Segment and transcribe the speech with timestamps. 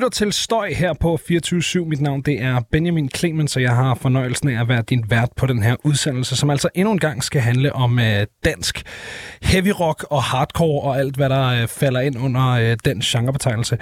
[0.00, 3.94] lytter til Støj her på 24 Mit navn det er Benjamin Clemens, og jeg har
[3.94, 7.24] fornøjelsen af at være din vært på den her udsendelse, som altså endnu en gang
[7.24, 8.82] skal handle om øh, dansk
[9.42, 13.78] heavy rock og hardcore og alt, hvad der øh, falder ind under øh, den genrebetegnelse.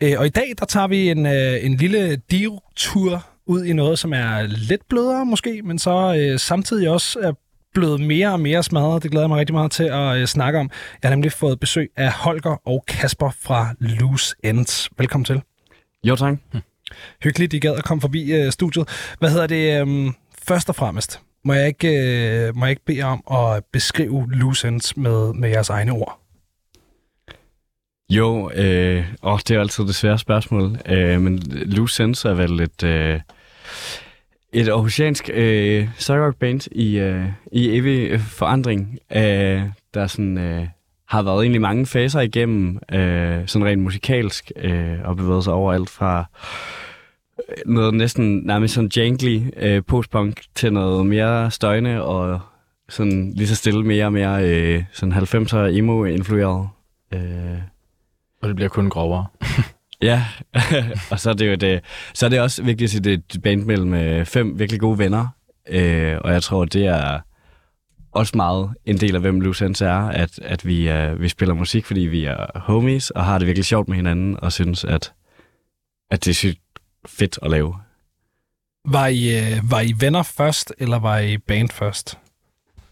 [0.00, 3.98] Øh, og i dag, der tager vi en, øh, en lille div-tur ud i noget,
[3.98, 7.32] som er lidt blødere måske, men så øh, samtidig også er
[7.74, 9.02] blevet mere og mere smadret.
[9.02, 10.70] Det glæder jeg mig rigtig meget til at øh, snakke om.
[11.02, 14.90] Jeg har nemlig fået besøg af Holger og Kasper fra Loose Ends.
[14.98, 15.42] Velkommen til.
[16.04, 16.38] Jo, tak.
[17.22, 19.14] Hyggeligt, I gad at komme forbi øh, studiet.
[19.18, 19.80] Hvad hedder det?
[19.80, 20.12] Øh,
[20.48, 24.68] først og fremmest, må jeg ikke, øh, må jeg ikke bede om at beskrive Loose
[24.68, 26.18] Ends med, med jeres egne ord?
[28.10, 30.78] Jo, øh, åh, det er altid det svære spørgsmål.
[30.86, 33.20] Øh, men Loose Sense er vel et, øh,
[34.52, 39.62] et aarhusiansk øh, rock band i, øh, i evig forandring, øh,
[39.94, 40.66] der sådan, øh,
[41.12, 45.72] har været egentlig mange faser igennem, øh, sådan rent musikalsk, øh, og bevæget sig over
[45.72, 46.24] alt fra
[47.66, 52.40] noget næsten nærmest sådan jangly øh, postpunk til noget mere støjende og
[52.88, 56.68] sådan lige så stille mere og mere øh, sådan 90'er emo-influeret.
[57.14, 57.58] Øh,
[58.42, 59.26] Og det bliver kun grovere.
[60.02, 60.24] Ja,
[61.10, 61.80] og så er det jo det,
[62.14, 64.80] så er det også vigtigt at sige, det er et band mellem øh, fem virkelig
[64.80, 65.26] gode venner,
[65.68, 67.20] øh, og jeg tror, det er
[68.12, 71.86] også meget en del af, hvem Ends er, at, at vi, øh, vi spiller musik,
[71.86, 75.12] fordi vi er homies, og har det virkelig sjovt med hinanden, og synes, at,
[76.10, 76.60] at det er sygt
[77.06, 77.74] fedt at lave.
[78.84, 82.18] Var I, øh, var I venner først, eller var I band først?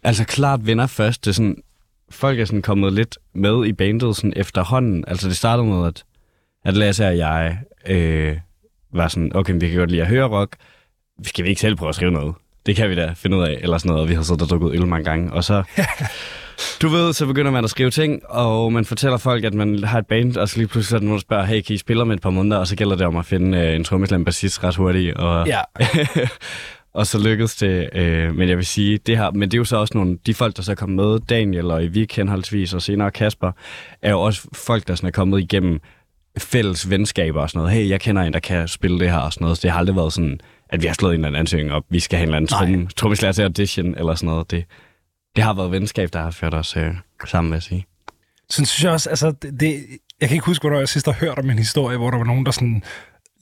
[0.02, 1.62] Altså klart venner først, det er sådan,
[2.10, 5.04] folk er sådan kommet lidt med i bandet sådan efterhånden.
[5.06, 6.04] Altså det startede med, at,
[6.64, 8.38] at Lasse og jeg øh,
[8.92, 10.56] var sådan, okay, vi kan godt lide at høre rock,
[11.22, 12.34] skal vi ikke selv prøve at skrive noget?
[12.66, 14.48] Det kan vi da finde ud af, eller sådan noget, og vi har siddet og
[14.48, 15.62] drukket øl mange gange, og så,
[16.82, 19.98] du ved, så begynder man at skrive ting, og man fortæller folk, at man har
[19.98, 22.02] et band, og så lige pludselig er der nogen, der spørger, hey, kan I spille
[22.02, 24.64] om et par måneder, og så gælder det om at finde øh, en trommeslem bassist
[24.64, 25.60] ret hurtigt, og, Ja.
[26.94, 27.88] og så lykkedes det.
[27.94, 30.34] Øh, men jeg vil sige, det her, men det er jo så også nogle, de
[30.34, 33.52] folk, der så kommet med, Daniel og Evik henholdsvis, og senere Kasper,
[34.02, 35.80] er jo også folk, der sådan er kommet igennem
[36.38, 37.72] fælles venskaber og sådan noget.
[37.74, 39.56] Hey, jeg kender en, der kan spille det her og sådan noget.
[39.58, 40.40] Så det har aldrig været sådan,
[40.70, 41.84] at vi har slået en eller anden ansøgning op.
[41.88, 44.50] Vi skal have en eller anden trum, trommeslager til audition eller sådan noget.
[44.50, 44.64] Det,
[45.36, 46.94] det har været venskab, der har ført os øh,
[47.26, 47.86] sammen, vil jeg sige.
[48.50, 49.86] Sådan synes jeg også, altså, det, det,
[50.20, 52.24] jeg kan ikke huske, hvornår jeg sidst har hørt om en historie, hvor der var
[52.24, 52.82] nogen, der sådan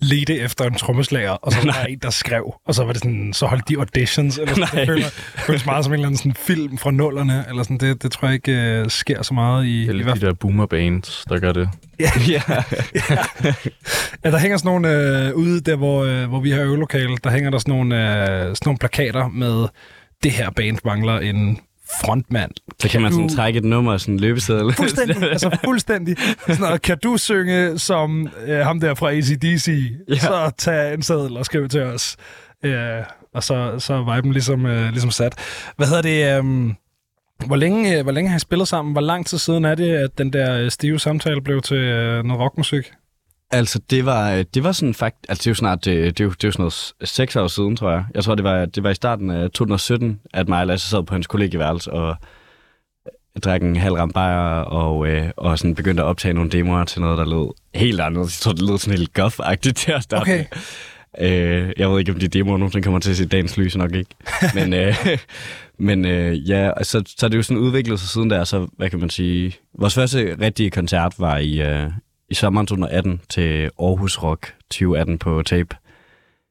[0.00, 3.02] ledte efter en trommeslager, og så var der en, der skrev, og så var det
[3.02, 4.80] sådan, så holdt de auditions, eller sådan, Nej.
[4.80, 8.02] det føler, føles meget som en eller anden sådan film fra nullerne, eller sådan, det,
[8.02, 10.32] det tror jeg ikke uh, sker så meget i, Det er i hvert de der
[10.32, 11.68] boomer bands, der gør det.
[12.00, 12.10] ja.
[14.24, 17.30] Ja, der hænger sådan nogle, øh, ude der, hvor, øh, hvor vi har øvelokale, der
[17.30, 19.66] hænger der sådan nogle, øh, sådan nogle plakater med,
[20.22, 21.58] det her band mangler en
[22.00, 22.50] frontmand.
[22.82, 24.72] Så kan man sådan du- trække et nummer og sådan en løbeseddel.
[24.74, 26.16] Fuldstændig, altså fuldstændig.
[26.46, 30.14] Sådan noget, kan du synge som øh, ham der fra ACDC, ja.
[30.14, 30.18] Ja.
[30.18, 32.16] så tag en seddel og skriv til os.
[32.64, 32.74] Øh,
[33.34, 35.34] og så, så er viben ligesom, øh, ligesom sat.
[35.76, 36.38] Hvad hedder det?
[36.38, 36.74] Øh,
[37.46, 38.92] hvor længe, øh, hvor længe har I spillet sammen?
[38.92, 42.24] Hvor lang tid siden er det, at den der øh, stive samtale blev til øh,
[42.24, 42.92] noget rockmusik?
[43.50, 45.28] Altså, det var, øh, det var sådan faktisk...
[45.28, 45.84] Altså, det er jo snart...
[45.84, 48.04] Det, det, er jo, det er jo sådan noget seks år siden, tror jeg.
[48.14, 51.02] Jeg tror, det var, det var i starten af 2017, at mig og Lasse sad
[51.02, 52.16] på hans kollegieværelse og
[53.06, 56.84] øh, drak en halv ram bajer og, øh, og sådan begyndte at optage nogle demoer
[56.84, 58.40] til noget, der lød helt anderledes.
[58.40, 60.44] Jeg tror, det lød sådan helt goth-agtigt til at starte Okay.
[61.20, 63.94] Øh, jeg ved ikke, om de demoer nogensinde kommer til at se dagens lys, nok
[63.94, 64.10] ikke.
[64.54, 64.96] Men, øh,
[65.88, 68.90] men øh, ja, så, så er det jo sådan udviklet sig siden der, så hvad
[68.90, 69.56] kan man sige...
[69.78, 71.90] Vores første rigtige koncert var i, øh,
[72.30, 75.76] i sommeren 2018 til Aarhus Rock 2018 på tape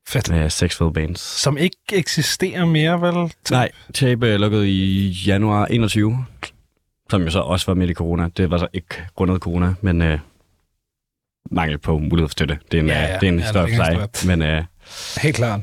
[0.07, 0.29] Fedt.
[0.29, 1.19] med seks fede bands.
[1.19, 3.33] Som ikke eksisterer mere, vel?
[3.51, 6.25] Nej, tape øh, lukkede i januar 21,
[7.11, 8.29] som jo så også var midt i corona.
[8.37, 10.19] Det var så ikke grundet corona, men øh,
[11.51, 12.59] mangel på mulighed for støtte.
[12.71, 13.17] Det er en, Ja, ja, ja.
[13.19, 14.27] Det er en Ja, historie er for sig.
[14.27, 14.63] Men øh,
[15.21, 15.61] Helt klart.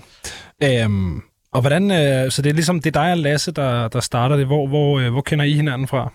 [0.63, 4.01] Øhm, og hvordan, øh, så det er ligesom, det er dig og Lasse, der, der
[4.01, 4.47] starter det.
[4.47, 6.13] Hvor, hvor, øh, hvor kender I hinanden fra?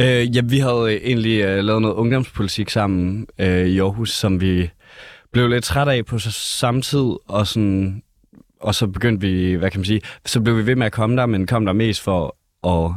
[0.00, 4.40] Øh, ja, vi havde øh, egentlig øh, lavet noget ungdomspolitik sammen øh, i Aarhus, som
[4.40, 4.70] vi
[5.32, 8.02] blev lidt træt af på samme tid, og, sådan,
[8.60, 11.16] og så begyndte vi, hvad kan man sige, så blev vi ved med at komme
[11.16, 12.36] der, men kom der mest for
[12.66, 12.92] at,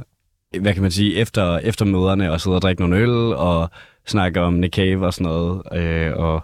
[0.61, 3.69] hvad kan man sige, efter, efter møderne og sidde og drikke nogle øl og
[4.07, 5.61] snakke om Nick Cave og sådan noget.
[5.73, 6.41] Øh, og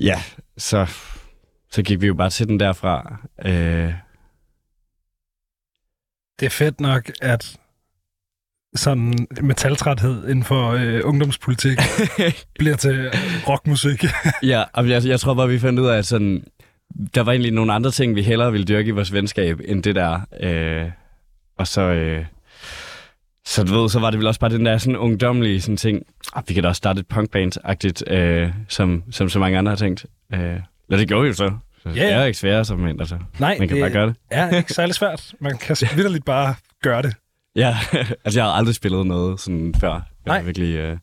[0.00, 0.22] ja,
[0.56, 0.86] så,
[1.70, 3.16] så gik vi jo bare til den derfra.
[3.44, 3.92] Øh,
[6.40, 7.56] Det er fedt nok, at
[8.78, 11.78] sådan metaltræthed inden for øh, ungdomspolitik
[12.58, 13.10] bliver til
[13.48, 14.04] rockmusik.
[14.42, 16.44] Ja, og jeg, jeg tror bare, vi fandt ud af, at sådan,
[17.14, 19.94] der var egentlig nogle andre ting, vi hellere ville dyrke i vores venskab, end det
[19.94, 20.20] der.
[20.40, 20.90] Øh,
[21.58, 22.24] og så, øh,
[23.46, 26.02] Så du ved, så var det vel også bare den der sådan ungdomlige sådan ting.
[26.34, 29.76] Ah, vi kan da også starte et punkband-agtigt, øh, som, som så mange andre har
[29.76, 30.06] tænkt.
[30.34, 30.56] Øh,
[30.92, 31.50] og det gjorde vi jo så.
[31.82, 33.18] så Ja, Det er jo ikke sværere som en, altså.
[33.38, 34.16] Nej, Man kan bare gøre det.
[34.30, 35.32] er ikke særlig svært.
[35.40, 37.14] Man kan vidderligt bare gøre det.
[37.58, 37.76] Ja,
[38.24, 39.92] altså jeg har aldrig spillet noget sådan før.
[39.92, 40.36] Jeg Nej.
[40.38, 40.74] har virkelig...
[40.76, 40.98] Øh,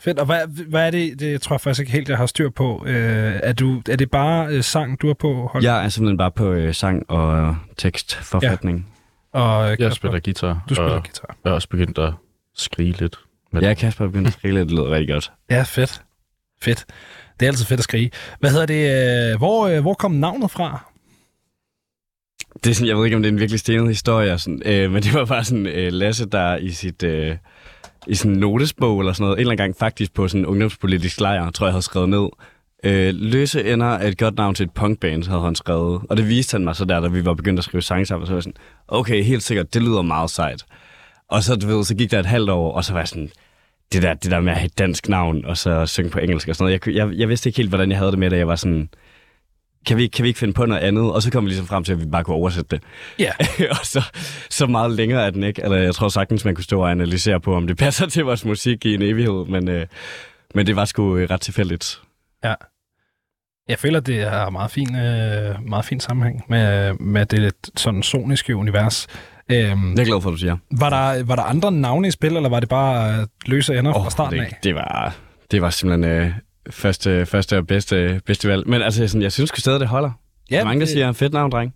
[0.00, 0.18] Fedt.
[0.18, 2.84] Og hvad, hvad er det, det tror jeg faktisk ikke helt, jeg har styr på.
[2.86, 5.72] Øh, er, du, er det bare øh, sang, du har på, Holger?
[5.72, 8.86] jeg er simpelthen bare på øh, sang og tekstforfatning.
[9.32, 11.36] Og, øh, Jeg spiller guitar, Du spiller og guitar.
[11.44, 12.12] jeg er også begyndt at
[12.54, 13.16] skrige lidt.
[13.52, 15.32] Men Ja, ja Kasper er begyndt at skrive lidt, det lyder rigtig godt.
[15.50, 16.02] Ja, fedt.
[16.62, 16.84] Fedt.
[17.40, 18.10] Det er altid fedt at skrige.
[18.40, 19.32] Hvad hedder det?
[19.32, 20.89] Øh, hvor, øh, hvor kom navnet fra?
[22.64, 24.92] Det er sådan, jeg ved ikke, om det er en virkelig stenet historie, sådan, øh,
[24.92, 27.02] men det var bare sådan øh, Lasse, der i sit...
[27.02, 27.36] Øh,
[28.06, 30.46] i sådan en notesbog eller sådan noget, en eller anden gang faktisk på sådan en
[30.46, 32.28] ungdomspolitisk lejr, tror jeg, havde skrevet ned.
[32.84, 36.02] Øh, løse ender er et godt navn til et punkband, havde han skrevet.
[36.10, 38.22] Og det viste han mig så der, da vi var begyndt at skrive sange sammen,
[38.22, 38.56] og så var jeg sådan,
[38.88, 40.64] okay, helt sikkert, det lyder meget sejt.
[41.28, 43.30] Og så, du ved, så gik der et halvt år, og så var jeg sådan,
[43.92, 46.48] det der, det der med at have et dansk navn, og så synge på engelsk
[46.48, 46.86] og sådan noget.
[46.86, 48.88] Jeg, jeg, jeg vidste ikke helt, hvordan jeg havde det med da Jeg var sådan,
[49.86, 51.12] kan vi, kan vi ikke finde på noget andet?
[51.12, 52.82] Og så kom vi ligesom frem til, at vi bare kunne oversætte det.
[53.18, 53.32] Ja.
[53.80, 54.02] og så,
[54.50, 55.62] så meget længere er den ikke.
[55.62, 58.44] Eller jeg tror sagtens, man kunne stå og analysere på, om det passer til vores
[58.44, 59.46] musik i en evighed.
[59.46, 59.86] Men, øh,
[60.54, 62.00] men det var sgu øh, ret tilfældigt.
[62.44, 62.54] Ja.
[63.68, 68.56] Jeg føler, det er meget fin, øh, meget fin sammenhæng med, med det sådan soniske
[68.56, 69.06] univers.
[69.52, 70.56] Øhm, Det er jeg glad for, at du siger.
[70.70, 73.92] var, der, var der andre navne i spil, eller var det bare øh, løse ender
[73.92, 74.58] fra starten det, af?
[74.62, 75.14] det, var,
[75.50, 76.32] det var simpelthen øh,
[76.70, 78.68] første, første og bedste, bedste valg.
[78.68, 80.10] Men altså, sådan, jeg synes stadig, det holder.
[80.50, 81.74] Ja, der er mange, der det, siger, fedt navn, dreng.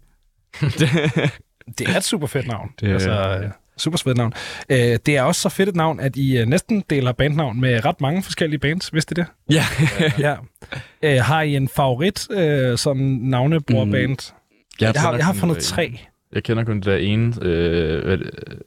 [1.78, 2.68] det er et super fedt navn.
[2.80, 3.10] Det er- altså,
[3.44, 4.32] øh, super fedt navn.
[4.70, 7.84] Øh, det er også så fedt et navn, at I øh, næsten deler bandnavn med
[7.84, 8.92] ret mange forskellige bands.
[8.94, 9.26] Vidste I det?
[9.50, 9.64] ja.
[10.28, 10.34] ja.
[11.02, 14.08] Øh, har I en favorit øh, som navnebrorband?
[14.08, 14.16] Mm.
[14.80, 15.98] jeg, Jeg har, jeg har fundet det tre.
[16.34, 17.34] Jeg kender kun det der ene.
[17.42, 18.18] Øh, hvad,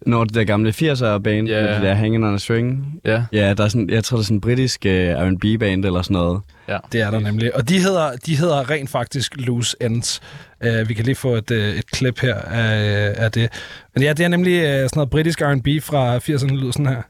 [0.05, 1.61] Når det der gamle 80'er band, Ja.
[1.61, 2.99] med det der Hanging on a String.
[3.05, 5.85] ja, Ja, der er sådan, jeg tror, det er sådan en britisk uh, R&B band
[5.85, 6.41] eller sådan noget.
[6.67, 6.77] ja.
[6.91, 7.55] Det er der nemlig.
[7.55, 10.21] Og de hedder, de hedder rent faktisk Loose Ends.
[10.65, 13.49] Uh, vi kan lige få et, uh, et klip her af, af det.
[13.93, 17.01] Men ja, det er nemlig uh, sådan noget britisk R&B fra 80'erne, lyder sådan her.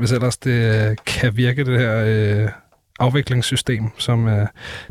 [0.00, 2.50] Hvis ellers det uh, kan virke, det her uh,
[2.98, 4.46] afviklingssystem, som uh,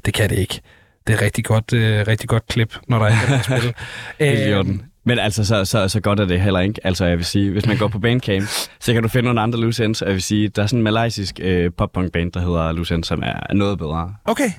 [0.05, 0.61] det kan det ikke.
[1.07, 3.73] Det er rigtig godt, uh, rigtig godt klip, når der er et spil.
[4.27, 4.81] I Øhm.
[5.03, 6.81] Men altså, så, så, så godt er det heller ikke.
[6.83, 8.47] Altså, jeg vil sige, hvis man går på Bandcamp,
[8.79, 10.01] så kan du finde nogle andre loose ends.
[10.01, 13.07] Og Jeg vil sige, der er sådan en malaysisk øh, pop-punk-band, der hedder Loose Ends,
[13.07, 14.15] som er noget bedre.
[14.25, 14.49] Okay.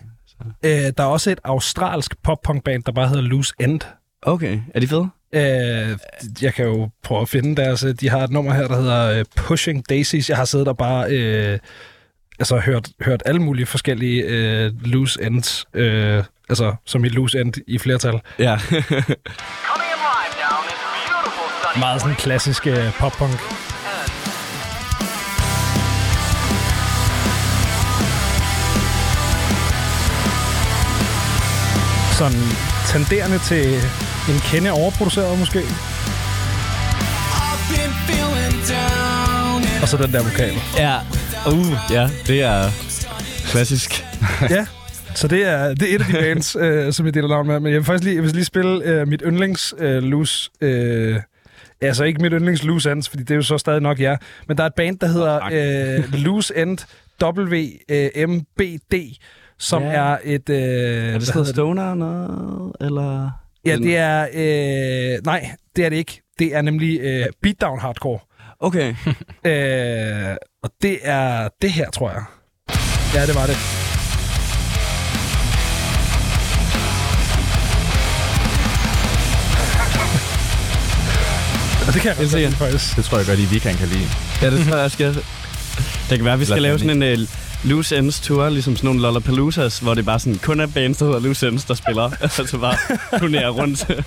[0.44, 3.80] Uh, der er også et australsk pop-punk-band, der bare hedder Loose End.
[4.22, 5.08] Okay, er de fede?
[5.32, 5.98] Øh,
[6.42, 7.86] jeg kan jo prøve at finde deres...
[8.00, 10.28] De har et nummer her, der hedder øh, Pushing Daisies.
[10.28, 11.10] Jeg har siddet og bare...
[11.10, 11.58] Øh,
[12.38, 15.66] altså hørt, hørt alle mulige forskellige øh, loose ends.
[15.74, 18.20] Øh, altså som i loose end i flertal.
[18.38, 18.58] Ja.
[21.78, 23.40] Meget sådan klassisk øh, pop-punk.
[32.12, 32.42] Sådan
[32.86, 33.74] tenderende til
[34.28, 35.62] en kende overproduceret måske.
[39.82, 40.54] Og så den der vokal.
[40.76, 40.98] ja.
[41.46, 42.70] Uh, ja, det er
[43.44, 44.04] klassisk.
[44.50, 44.66] ja,
[45.18, 47.60] så det er, det er et af de bands, øh, som jeg deler navn med.
[47.60, 50.50] Men jeg vil faktisk lige, jeg vil lige spille øh, mit yndlings øh, loose...
[50.60, 51.16] Øh,
[51.80, 54.16] altså ikke mit yndlings loose ends, fordi det er jo så stadig nok jer.
[54.48, 55.40] Men der er et band, der hedder
[55.98, 56.78] øh, Loose End
[57.24, 58.94] WMBD,
[59.58, 59.88] som Ja.
[59.88, 60.48] er et...
[60.48, 63.30] Øh, Er det sådan stoner noget, eller?
[63.64, 64.26] Ja, det er...
[64.34, 66.22] Øh, nej, det er det ikke.
[66.38, 68.18] Det er nemlig øh, beatdown hardcore.
[68.60, 68.88] Okay.
[69.46, 72.22] Øh, og det er det her, tror jeg.
[73.14, 73.87] Ja, det var det.
[81.88, 82.96] Og det kan jeg godt lide, faktisk.
[82.96, 84.08] Det tror jeg godt, I vi kan kan lide.
[84.42, 85.14] ja, det tror jeg, jeg skal.
[86.10, 87.26] Det kan være, at vi skal Lad lave sådan en uh,
[87.70, 91.04] Loose Ends tour, ligesom sådan nogle Lollapaloozas, hvor det bare sådan kun er bands, der
[91.04, 92.10] hedder Loose Ends, der spiller.
[92.38, 92.76] altså bare
[93.18, 93.78] turnerer rundt.
[93.78, 94.02] Sådan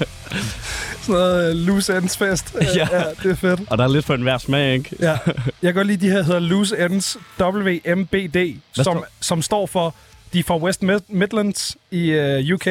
[1.08, 2.46] noget uh, loose ends fest.
[2.56, 2.88] Uh, Ja.
[2.92, 3.04] ja.
[3.24, 3.60] det er fedt.
[3.68, 4.90] Og der er lidt for enhver smag, ikke?
[5.00, 5.10] Ja.
[5.12, 5.18] Jeg
[5.64, 9.96] kan godt lide, de her hedder Loose Ends WMBD, som, står- som står for,
[10.34, 12.20] de er fra West Mid- Midlands i
[12.50, 12.68] uh, UK,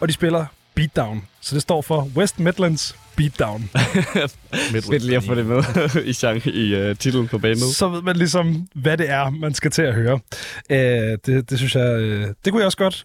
[0.00, 1.22] og de spiller Beatdown.
[1.40, 3.62] Så det står for West Midlands Beatdown.
[4.72, 5.62] Fedt lige at få det med
[6.04, 7.62] i, sang, i uh, titlen på bandet.
[7.62, 10.14] Så ved man ligesom, hvad det er, man skal til at høre.
[10.70, 13.04] Uh, det, det synes jeg, uh, det kunne jeg også godt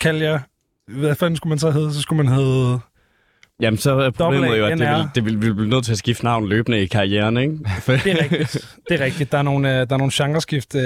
[0.00, 0.40] kalde jer.
[0.88, 1.94] Hvad fanden skulle man så hedde?
[1.94, 2.80] Så skulle man hedde...
[3.60, 5.98] Jamen, så er problemet jo, at det vil, det vil, vil blive nødt til at
[5.98, 7.52] skifte navn løbende i karrieren, ikke?
[7.86, 8.76] Det er rigtigt.
[8.88, 9.32] Det er rigtigt.
[9.32, 10.82] Der er nogle, øh, der er nogle genreskift, øh,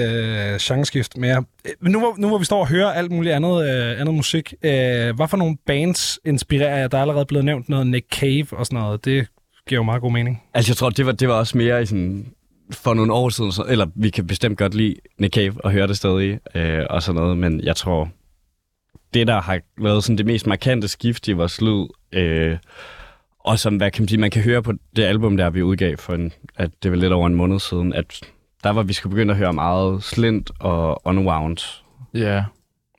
[0.60, 1.44] genreskift mere.
[1.64, 4.14] Øh, Men nu, hvor, nu hvor vi står og hører alt muligt andet, øh, andet
[4.14, 4.70] musik, øh,
[5.16, 6.88] hvad for nogle bands inspirerer jer?
[6.88, 9.04] Der er allerede blevet nævnt noget Nick Cave og sådan noget.
[9.04, 9.26] Det
[9.68, 10.42] giver jo meget god mening.
[10.54, 12.26] Altså, jeg tror, det var, det var også mere i sådan,
[12.70, 15.86] for nogle år siden, så, eller vi kan bestemt godt lide Nick Cave og høre
[15.86, 18.08] det stadig, øh, og sådan noget, men jeg tror,
[19.14, 22.58] det der har været sådan det mest markante skift i vores lyd, øh,
[23.38, 25.96] og som, hvad kan man sige, man kan høre på det album, der vi udgav
[25.96, 28.20] for en, at det var lidt over en måned siden, at
[28.64, 31.82] der var vi skulle begynde at høre meget slint og unwound.
[32.14, 32.44] Ja.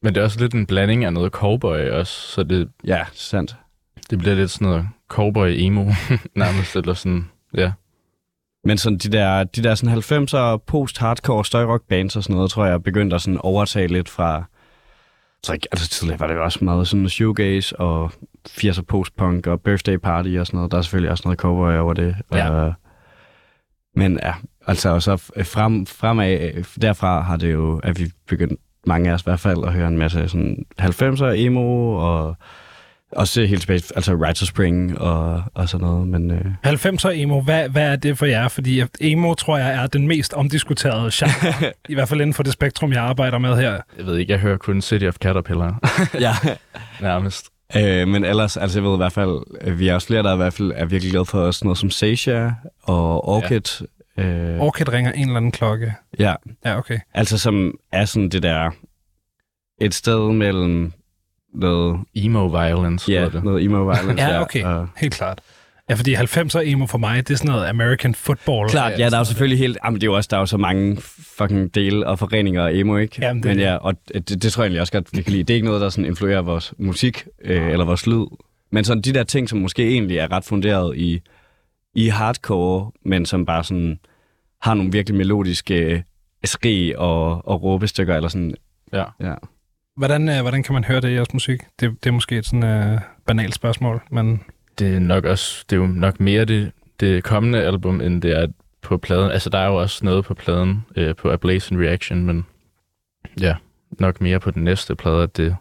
[0.01, 3.55] Men det er også lidt en blanding af noget cowboy også, så det, Ja, sandt.
[4.09, 5.91] det bliver lidt sådan noget cowboy-emo
[6.35, 7.71] nærmest, eller sådan, ja.
[8.63, 12.65] Men sådan de der, de der sådan 90'er post-hardcore støjrock bands og sådan noget, tror
[12.65, 14.43] jeg, begyndte at sådan overtage lidt fra...
[15.43, 18.11] Tror ikke, altså tidligere var det jo også meget sådan shoegaze og
[18.49, 20.71] 80'er post-punk og birthday party og sådan noget.
[20.71, 22.15] Der er selvfølgelig også noget cowboy over det.
[22.31, 22.49] Ja.
[22.49, 22.73] Og,
[23.95, 24.33] men ja,
[24.67, 29.21] altså og så frem, fremad, derfra har det jo, at vi begyndt, mange af os
[29.21, 32.35] i hvert fald, at høre en masse sådan 90'er emo og
[33.11, 36.31] også helt tilbage, altså to Spring og, og sådan noget, men...
[36.31, 38.47] Øh, 90'er emo, hvad, hvad er det for jer?
[38.47, 41.73] Fordi emo, tror jeg, er den mest omdiskuterede genre.
[41.89, 43.71] I hvert fald inden for det spektrum, jeg arbejder med her.
[43.97, 45.79] Jeg ved ikke, jeg hører kun City of Caterpillar,
[46.19, 46.33] ja,
[47.01, 47.49] nærmest.
[47.77, 50.33] Øh, men ellers, altså jeg ved i hvert fald, øh, vi er også flere, der
[50.33, 52.49] i hvert fald er virkelig glade for sådan noget som Sasha
[52.83, 53.61] og Orchid.
[54.17, 54.23] Ja.
[54.23, 55.93] Øh, Orchid ringer en eller anden klokke.
[56.19, 56.35] ja,
[56.65, 56.99] Ja, okay.
[57.13, 58.71] altså som er sådan det der,
[59.81, 60.93] et sted mellem
[61.55, 63.43] noget, Emo violence, ja, det.
[63.43, 64.23] noget emo violence.
[64.23, 64.63] Ja, okay.
[64.63, 65.39] Og, Helt klart.
[65.89, 68.69] Ja, fordi 90'er emo for mig, det er sådan noget American football.
[68.69, 70.45] klart, ja, der er jo selvfølgelig helt, jamen, det er jo også, der er jo
[70.45, 70.97] så mange
[71.37, 73.15] fucking dele og foreninger af emo, ikke?
[73.21, 75.43] Jamen, det Men ja, og det, det, tror jeg egentlig også godt, vi kan lide.
[75.43, 78.25] Det er ikke noget, der sådan influerer vores musik øh, eller vores lyd.
[78.71, 81.21] Men sådan de der ting, som måske egentlig er ret funderet i,
[81.95, 83.99] i hardcore, men som bare sådan
[84.61, 86.01] har nogle virkelig melodiske øh,
[86.45, 88.55] skrig og, og råbestykker, eller sådan,
[88.93, 89.03] Ja.
[89.21, 89.33] ja.
[89.97, 91.59] Hvordan, øh, hvordan kan man høre det i jeres musik?
[91.79, 94.41] Det, det er måske et sådan øh, banalt spørgsmål, men
[94.79, 98.37] Det er nok også, det er jo nok mere det, det kommende album, end det
[98.37, 98.47] er
[98.81, 99.31] på pladen.
[99.31, 102.45] Altså, der er jo også noget på pladen, øh, på A Blaze in Reaction, men
[103.41, 103.55] ja,
[103.99, 105.55] nok mere på den næste plade, at det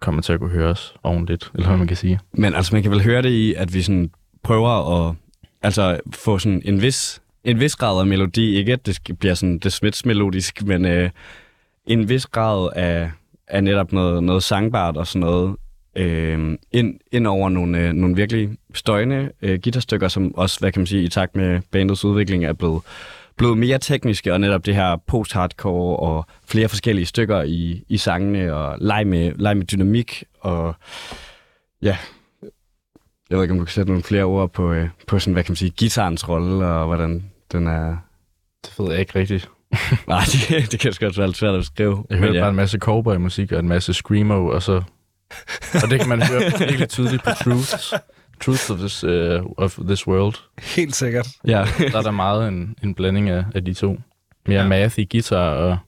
[0.00, 2.18] kommer til at kunne høres ordentligt, eller hvad man kan sige.
[2.32, 4.10] Men altså, man kan vel høre det i, at vi sådan
[4.42, 5.14] prøver at
[5.62, 8.56] altså, få sådan en vis, en vis grad af melodi.
[8.56, 11.10] Ikke at det bliver sådan det smits melodisk, men øh,
[11.86, 13.10] en vis grad af,
[13.52, 15.56] af netop noget, noget sangbart og sådan noget.
[15.96, 20.80] Øh, ind, ind over nogle, øh, nogle virkelig støjende øh, guitarstykker, som også, hvad kan
[20.80, 22.82] man sige, i takt med bandets udvikling er blevet,
[23.36, 28.54] blevet mere tekniske, og netop det her post-hardcore og flere forskellige stykker i, i sangene,
[28.54, 30.74] og leg med, leg med dynamik, og
[31.82, 31.96] ja,
[33.30, 35.44] jeg ved ikke, om du kan sætte nogle flere ord på, øh, på sådan, hvad
[35.44, 37.96] kan man sige, guitarens rolle, og hvordan den er...
[38.64, 39.50] Det ved jeg ikke rigtigt.
[40.08, 42.04] Nej, det, det kan sgu også være lidt svært at beskrive.
[42.10, 42.40] Jeg hørte ja.
[42.40, 44.82] bare en masse cowboy-musik og en masse screamo, og så...
[45.82, 47.94] og det kan man høre virkelig tydeligt på Truths.
[48.40, 49.10] Truth of this, uh,
[49.56, 50.34] of this world.
[50.76, 51.28] helt sikkert.
[51.46, 51.64] Ja.
[51.78, 53.88] Der er der meget en, en blanding af, af de to.
[54.46, 54.62] Mere Ja.
[54.62, 54.68] ja.
[54.68, 55.78] math i guitar, og,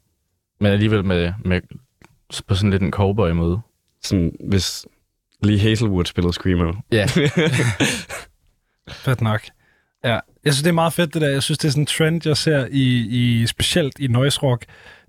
[0.61, 1.61] men alligevel med, med
[2.49, 3.61] på sådan lidt en cowboy-måde.
[4.03, 4.87] sådan, hvis
[5.43, 6.73] Lee Hazelwood spillede Screamo.
[6.93, 7.07] Ja.
[9.05, 9.41] Fedt nok.
[10.05, 11.29] Ja, jeg synes, det er meget fedt det der.
[11.29, 14.65] Jeg synes, det er sådan en trend, jeg ser i, i specielt i noise rock.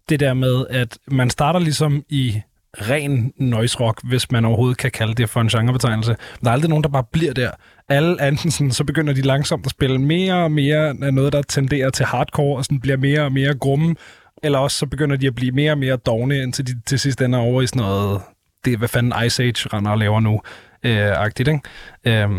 [0.09, 2.41] Det der med, at man starter ligesom i
[2.73, 6.09] ren noise rock, hvis man overhovedet kan kalde det for en genrebetegnelse.
[6.11, 7.51] Men der er aldrig nogen, der bare bliver der.
[7.89, 11.41] Alle enten sådan, så begynder de langsomt at spille mere og mere af noget, der
[11.41, 13.95] tenderer til hardcore, og sådan bliver mere og mere grumme.
[14.43, 17.21] Eller også så begynder de at blive mere og mere dogne, indtil de til sidst
[17.21, 18.21] ender over i sådan noget,
[18.65, 20.41] det er, hvad fanden Ice Age render og laver nu,
[20.83, 22.23] øh, agtigt, ikke?
[22.23, 22.29] Øh,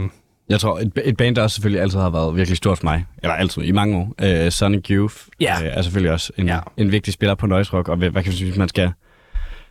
[0.48, 3.04] jeg tror, et, et band, der også selvfølgelig altid har været virkelig stort for mig,
[3.22, 5.54] eller altid i mange år, øh, Sonic Youth, Ja.
[5.62, 6.58] øh, er selvfølgelig også en, Ja.
[6.76, 8.92] en vigtig spiller på noise rock, og hvad, hvad kan man sige, man skal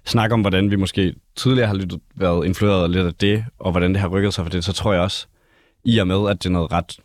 [0.05, 3.91] snakke om, hvordan vi måske tidligere har lyttet, været influeret lidt af det, og hvordan
[3.93, 5.27] det har rykket sig for det, så tror jeg også,
[5.85, 6.99] i og med, at det er noget ret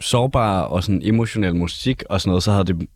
[0.00, 2.86] sårbar og sådan emotionel musik og sådan noget, så havde det,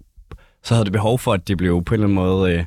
[0.64, 2.64] så havde det behov for, at det blev på en eller anden måde, øh,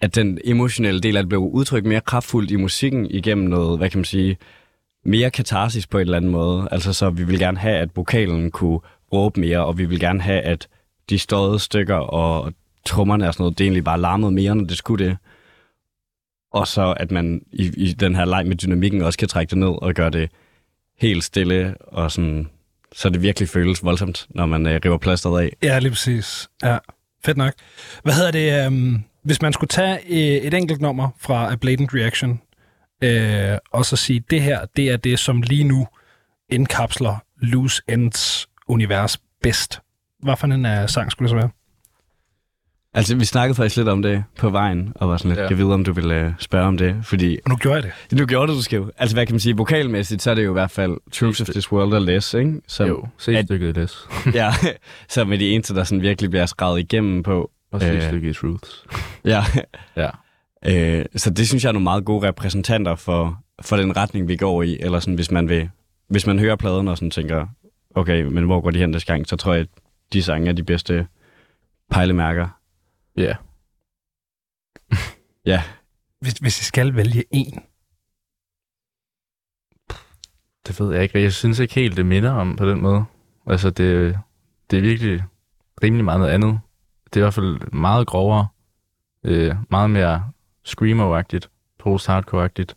[0.00, 3.90] at den emotionelle del af det blev udtrykt mere kraftfuldt i musikken igennem noget, hvad
[3.90, 4.36] kan man sige,
[5.04, 6.68] mere katarsis på en eller anden måde.
[6.70, 8.80] Altså så vi vil gerne have, at vokalen kunne
[9.12, 10.68] råbe mere, og vi vil gerne have, at
[11.10, 12.52] de støjede stykker og
[12.84, 15.16] trommerne og sådan noget, det egentlig bare larmede mere, når det skulle det.
[16.52, 19.58] Og så at man i, i den her leg med dynamikken også kan trække det
[19.58, 20.30] ned og gøre det
[20.98, 22.48] helt stille, og sådan,
[22.92, 25.56] så det virkelig føles voldsomt, når man øh, river plasteret af.
[25.62, 26.48] Ja, lige præcis.
[26.62, 26.78] Ja,
[27.24, 27.52] fedt nok.
[28.02, 31.94] Hvad hedder det, um, hvis man skulle tage øh, et enkelt nummer fra A Blatant
[31.94, 32.40] Reaction,
[33.02, 35.86] øh, og så sige, det her, det er det, som lige nu
[36.50, 39.80] indkapsler Loose Ends univers bedst.
[40.22, 41.50] Hvad for en uh, sang skulle det så være?
[42.96, 45.46] Altså, vi snakkede faktisk lidt om det på vejen, og var sådan lidt, Ja.
[45.48, 48.18] jeg ved, om du vil øh, spørge om det, fordi Og nu gjorde jeg det.
[48.18, 48.92] nu gjorde det, du skrev.
[48.98, 51.46] Altså, hvad kan man sige, vokalmæssigt, så er det jo i hvert fald Truth of
[51.48, 52.60] This World og Less, ikke?
[52.68, 53.96] Som, jo, se stykket Les.
[54.34, 54.52] ja,
[55.08, 57.50] som er de eneste, der sådan virkelig bliver skrevet igennem på.
[57.72, 58.02] Og se Øh.
[58.02, 58.84] stykket i Truths.
[59.24, 59.44] Ja,
[59.96, 60.10] Ja.
[60.66, 64.36] Øh, så det synes jeg er nogle meget gode repræsentanter for, for den retning, vi
[64.36, 65.70] går i, eller sådan, hvis man vil,
[66.08, 67.46] hvis man hører pladen og sådan tænker,
[67.94, 69.68] okay, men hvor går de hen næste gang, så tror jeg, at
[70.12, 71.06] de sange er de bedste
[71.90, 72.48] pejlemærker.
[73.16, 73.34] Ja.
[75.46, 75.62] Ja,
[76.20, 77.62] Hvis, hvis I skal vælge en.
[80.66, 81.22] Det ved jeg ikke.
[81.22, 83.04] Jeg synes ikke helt, det minder om på den måde.
[83.46, 84.18] Altså, det,
[84.70, 85.22] det er virkelig
[85.82, 86.60] rimelig meget noget andet.
[87.04, 88.46] Det er i hvert fald meget grovere.
[89.24, 90.30] Øh, meget mere
[90.64, 91.48] screamo-agtigt.
[91.78, 92.74] Post-hardcore-agtigt.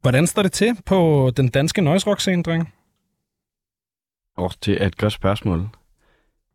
[0.00, 2.72] Hvordan står det til på den danske noise rock scene, dreng?
[4.36, 5.68] Oh, det er et godt spørgsmål.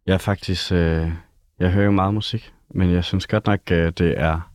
[0.06, 0.72] Jeg er faktisk...
[0.72, 1.12] Øh,
[1.60, 4.52] jeg hører jo meget musik, men jeg synes godt nok, øh, det er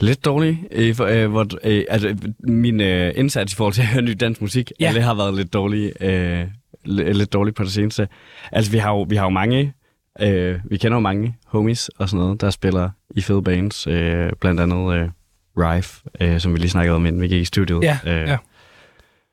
[0.00, 0.58] lidt dårligt.
[0.70, 4.16] Øh, for, øh, hvor, øh, altså, min øh, indsats i forhold til at høre ny
[4.20, 4.88] dansk musik, Ja.
[4.88, 6.42] alle har været lidt dårlig, øh,
[6.86, 8.08] li- lidt dårlig på det seneste.
[8.52, 9.72] Altså, vi har jo, vi har jo mange...
[10.20, 13.86] Øh, vi kender jo mange homies og sådan noget, der spiller i fede bands.
[13.86, 15.08] Øh, blandt andet øh,
[15.56, 17.82] Rife, øh, som vi lige snakkede om, inden vi gik i studiet.
[17.82, 18.36] Ja, øh, ja.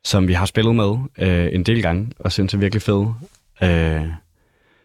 [0.05, 3.05] som vi har spillet med øh, en del gange, og synes er virkelig fed.
[3.63, 4.05] Øh,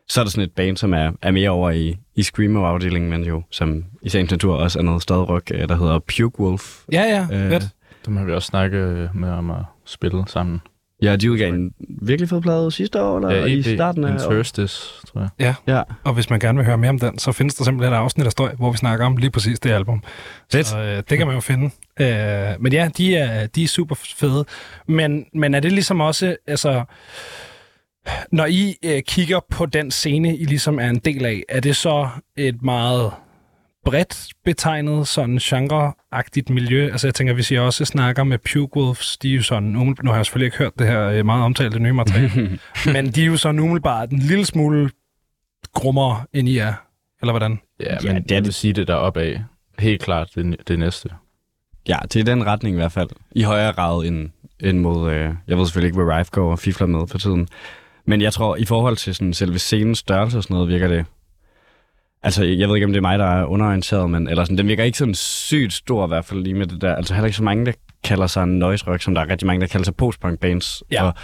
[0.08, 3.24] så er der sådan et band, som er, er mere over i, i Screamo-afdelingen, men
[3.24, 6.82] jo, som i sagens natur også er noget stadrock, øh, der hedder Puke Wolf.
[6.92, 7.68] Ja, ja, Øh, fedt.
[8.06, 10.60] Dem har vi også snakket med om at spille sammen.
[11.02, 14.12] Ja, de udgav en virkelig fed plade sidste år, eller i starten af.
[14.12, 15.54] Interstis, tror jeg.
[15.66, 17.98] Ja, Og hvis man gerne vil høre mere om den, så findes der simpelthen et
[17.98, 20.02] afsnit af Støj, hvor vi snakker om lige præcis det album.
[20.52, 20.66] Fedt.
[20.66, 21.70] Så øh, det kan man jo finde.
[22.00, 24.44] Øh, men ja, de er, de er super fede.
[24.86, 26.84] Men, men er det ligesom også, altså...
[28.32, 31.76] Når I øh, kigger på den scene, I ligesom er en del af, er det
[31.76, 33.12] så et meget
[33.84, 36.90] bredt betegnet sådan genreagtigt miljø?
[36.90, 39.94] Altså jeg tænker, hvis I også snakker med Puke Wolves, de er jo sådan, nu
[40.06, 42.58] har jeg selvfølgelig ikke hørt det her øh, meget omtalte nye materiale,
[42.94, 44.90] men de er jo sådan umiddelbart en lille smule
[45.74, 46.72] grummere, end I er.
[47.22, 47.58] Eller hvordan?
[47.80, 48.54] Ja, Ja, men det det er jeg vil det.
[48.54, 49.42] sige det deroppe af.
[49.78, 51.08] Helt klart det, det næste.
[51.88, 53.08] ja, til den retning i hvert fald.
[53.32, 55.10] I højere grad end, end mod...
[55.12, 57.48] Øh, jeg ved selvfølgelig ikke, hvor Rife går og fifler med for tiden.
[58.06, 61.04] Men jeg tror, i forhold til sådan, selve scenens størrelse og sådan noget, virker det...
[62.22, 64.68] Altså, jeg ved ikke, om det er mig, der er underorienteret, men eller sådan, den
[64.68, 66.94] virker ikke sådan sygt stor i hvert fald lige med det der.
[66.94, 67.72] Altså heller ikke så mange, der
[68.04, 70.82] kalder sig en noise rock, som der er rigtig mange, der kalder sig postpunk bands.
[70.90, 71.02] Ja.
[71.04, 71.14] Og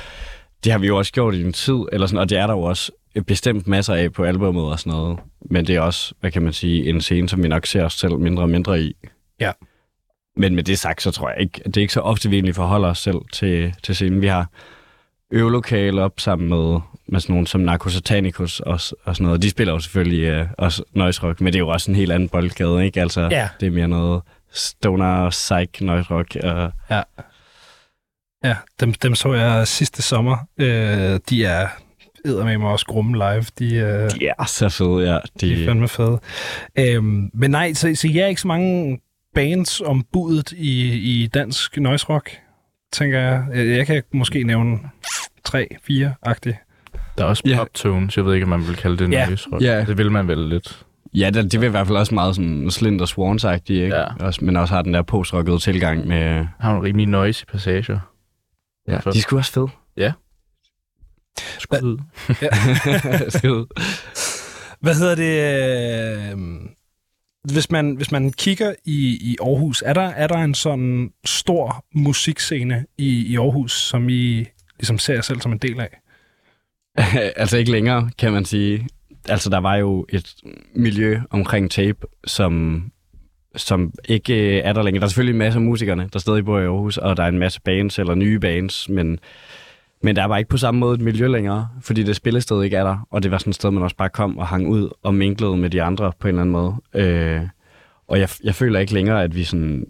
[0.65, 2.55] det har vi jo også gjort i en tid, eller sådan, og det er der
[2.55, 2.93] jo også
[3.27, 5.19] bestemt masser af på albumet og sådan noget.
[5.51, 7.93] Men det er også, hvad kan man sige, en scene, som vi nok ser os
[7.95, 8.97] selv mindre og mindre i.
[9.41, 9.53] Ja.
[10.37, 12.55] Men med det sagt, så tror jeg ikke, det er ikke så ofte, vi egentlig
[12.55, 14.21] forholder os selv til, til scenen.
[14.23, 14.49] Vi har
[15.31, 18.73] øvelokale op sammen med, med sådan nogen som Narcosatanicus og,
[19.05, 19.43] og sådan noget.
[19.43, 22.13] De spiller jo selvfølgelig øh, også noise rock, men det er jo også en helt
[22.13, 23.01] anden boldgade, ikke?
[23.01, 23.49] Altså, Ja.
[23.61, 24.23] det er mere noget
[24.53, 26.37] stoner, psych, noise rock.
[26.43, 27.03] Og, Ja.
[28.45, 30.37] Ja, dem, dem så jeg sidste sommer.
[30.59, 31.69] Øh, de er
[32.25, 33.45] med mig også grumme live.
[33.59, 35.19] De, øh, de er så fede, ja.
[35.41, 36.21] de er De, fandme fede.
[36.79, 39.01] Øhm, men nej, så, så jeg er ikke så mange
[39.35, 42.31] bands om budet i, i dansk noise rock,
[42.93, 43.45] tænker jeg.
[43.55, 44.79] Jeg jeg kan måske nævne
[45.45, 46.59] tre, fire-agtige.
[47.19, 47.57] Der er også Ja.
[47.59, 48.17] poptones.
[48.17, 49.27] Jeg ved ikke, om man vil kalde det Ja.
[49.27, 49.63] noise rock.
[49.63, 49.85] Ja.
[49.85, 50.85] Det vil man vel lidt.
[51.15, 53.87] ja, det, det vil i hvert fald også meget sådan Slinder swans ikke?
[53.87, 54.05] Ja.
[54.21, 56.47] Også, men også har den der postrockede tilgang med...
[56.61, 57.99] Har nogle rimelig noisy passager.
[58.89, 59.69] Ja, de er sgu også fede.
[61.59, 61.99] Skud.
[63.39, 63.67] Skide.
[64.81, 66.33] Hvad hedder det?
[66.33, 66.39] Øh,
[67.53, 71.85] hvis, man, hvis man kigger i, i Aarhus, er der, er der en sådan stor
[71.95, 74.47] musikscene i, i Aarhus, som I
[74.79, 76.01] ligesom ser jer selv som en del af?
[77.37, 78.89] altså ikke længere, kan man sige.
[79.29, 80.35] Altså, der var jo et
[80.75, 82.85] miljø omkring tape, som,
[83.57, 85.01] som ikke øh, er der længere.
[85.01, 87.29] Der er selvfølgelig en masse af musikerne, der stadig bor i Aarhus, og der er
[87.29, 89.19] en masse bands eller nye bands, men,
[90.05, 92.85] men der var ikke på samme måde et miljø længere, fordi det spillested ikke er
[92.85, 95.15] der, og det var sådan et sted, man også bare kom og hang ud og
[95.15, 96.75] minglede med de andre på en eller anden måde.
[96.95, 97.49] Øh,
[98.09, 99.87] og jeg, jeg føler ikke længere, at vi sådan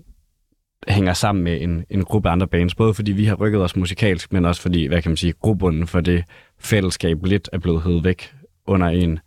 [0.88, 4.32] hænger sammen med en, en gruppe andre bands, både fordi vi har rykket os musikalsk,
[4.32, 6.24] men også fordi, hvad kan man sige, grobunden for det
[6.58, 8.34] fællesskab lidt er blevet hævet væk
[8.66, 9.18] under en.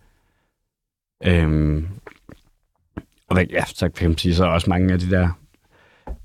[1.25, 1.87] Øhm,
[3.29, 5.29] og hvad, ja, så kan man sige, så er også mange af de der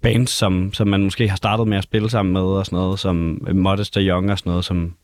[0.00, 2.98] bands, som, som man måske har startet med at spille sammen med, og sådan noget,
[2.98, 4.94] som Modest og Young og sådan noget, som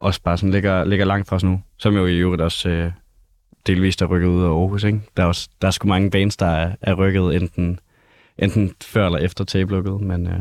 [0.00, 2.92] også bare sådan ligger, ligger langt fra os nu, som jo i øvrigt også øh,
[3.66, 5.00] delvist er rykket ud af Aarhus, ikke?
[5.16, 7.80] Der er, også, der er sgu mange bands, der er, er rykket enten,
[8.38, 10.40] enten før eller efter tablukket, men øh,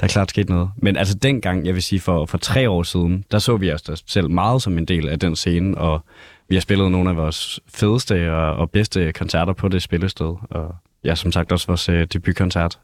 [0.00, 0.70] der er klart sket noget.
[0.76, 3.82] Men altså dengang, jeg vil sige for, for tre år siden, der så vi os
[3.82, 6.04] da selv meget som en del af den scene, og
[6.48, 10.34] vi har spillet nogle af vores fedeste og, og bedste koncerter på det spillested.
[10.50, 10.74] Og
[11.06, 12.78] ja, som sagt også vores øh, debutkoncert.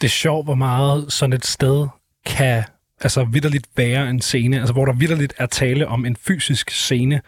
[0.00, 1.88] Det er sjovt, hvor meget sådan et sted
[2.26, 2.64] kan
[3.00, 7.20] altså vidderligt være en scene, altså hvor der vidderligt er tale om en fysisk scene,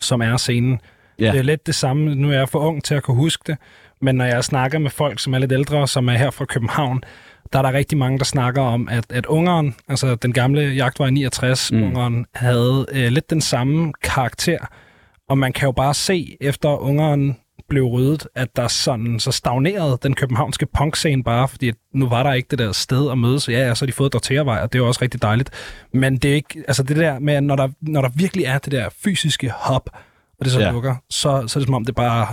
[0.00, 0.80] som er scenen.
[1.18, 1.32] Ja.
[1.32, 3.56] Det er lidt det samme, nu er jeg for ung til at kunne huske det,
[4.00, 7.02] men når jeg snakker med folk, som er lidt ældre, som er her fra København,
[7.52, 11.10] der er der rigtig mange, der snakker om, at, at Ungeren, altså den gamle jagtvej
[11.10, 11.82] 69, mm.
[11.82, 14.58] Ungeren, havde øh, lidt den samme karakter.
[15.28, 17.36] Og man kan jo bare se, efter Ungeren
[17.68, 22.32] blev ryddet, at der sådan, så stagnerede den københavnske punkscene bare, fordi nu var der
[22.32, 23.48] ikke det der sted at mødes.
[23.48, 25.50] Ja, ja, så har de fået Dorteavej, og det er også rigtig dejligt.
[25.92, 28.72] Men det er ikke, altså det der med, når der, når der virkelig er det
[28.72, 29.90] der fysiske hop,
[30.38, 30.66] og det så Ja.
[30.66, 30.72] ja.
[30.72, 32.26] lukker, så, så er det som om, det bare...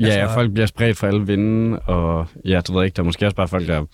[0.00, 3.02] Ja, Altså- altså, folk bliver spredt for alle vinde, og ja, du ved ikke, der
[3.02, 3.84] er måske også bare folk, der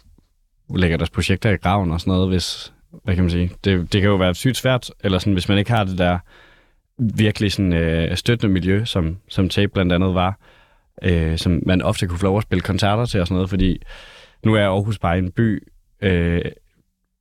[0.77, 2.73] lægger deres projekter i graven og sådan noget, hvis,
[3.05, 5.59] hvad kan man sige, det, det kan jo være sygt svært, eller sådan, hvis man
[5.59, 6.19] ikke har det der
[6.99, 10.39] virkelig sådan, øh, støttende miljø, som, som Tape blandt andet var,
[11.03, 13.83] øh, som man ofte kunne få lov at spille koncerter til og sådan noget, fordi
[14.45, 15.69] nu er Aarhus bare en by,
[16.03, 16.43] øh,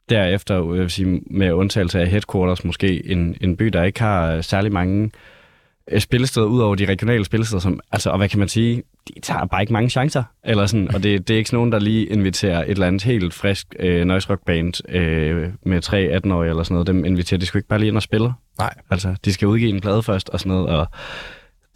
[0.09, 3.99] derefter, øh, jeg vil sige, med undtagelse af headquarters måske, en, en by, der ikke
[3.99, 5.11] har særlig mange
[5.91, 8.83] øh, spillesteder, ud over de regionale spillesteder, som, altså, og hvad kan man sige,
[9.15, 11.71] de tager bare ikke mange chancer, eller sådan, og det, det er ikke sådan nogen,
[11.71, 16.19] der lige inviterer et eller andet helt frisk øh, noise rock band øh, med tre
[16.25, 18.33] 18-årige eller sådan noget, dem inviterer de sgu ikke bare lige ind og spille.
[18.59, 18.73] Nej.
[18.89, 20.87] Altså, de skal udgive en plade først og sådan noget, og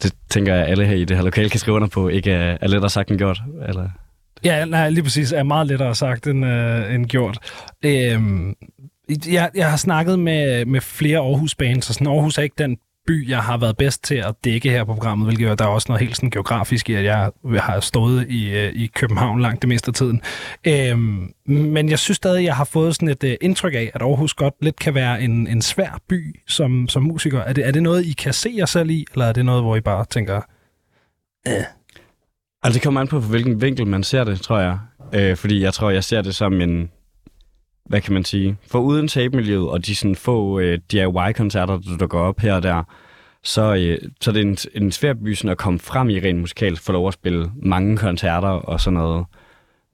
[0.02, 2.58] det tænker jeg, alle her i det her lokale kan skrive under på, ikke er,
[2.60, 3.88] er lettere sagt end gjort, eller...
[4.44, 7.38] Ja, nej, lige præcis er meget lettere sagt end, øh, end gjort.
[7.84, 8.54] Øhm,
[9.26, 13.28] jeg, jeg har snakket med, med flere Aarhus-bands, og sådan, Aarhus er ikke den by,
[13.28, 15.86] jeg har været bedst til at dække her på programmet, hvilket er, der er også
[15.88, 19.68] noget helt sådan geografisk i, at jeg har stået i, øh, i København langt det
[19.68, 20.22] meste af tiden.
[20.66, 24.34] Øhm, men jeg synes stadig, jeg har fået sådan et øh, indtryk af, at Aarhus
[24.34, 27.40] godt lidt kan være en, en svær by som, som musiker.
[27.40, 29.62] Er det, er det noget, I kan se jer selv i, eller er det noget,
[29.62, 30.40] hvor I bare tænker,
[31.48, 31.52] øh"?
[32.62, 34.78] Altså, det kommer an på, på hvilken vinkel man ser det, tror jeg.
[35.14, 36.90] Øh, fordi jeg tror, jeg ser det som en...
[37.84, 38.56] Hvad kan man sige?
[38.66, 42.62] For uden tabemiljøet og de sådan få øh, DIY-koncerter, der, der går op her og
[42.62, 42.82] der,
[43.42, 46.40] så, øh, så er det en, en svær by sådan at komme frem i rent
[46.40, 49.26] musikalsk, få lov at spille mange koncerter og sådan noget.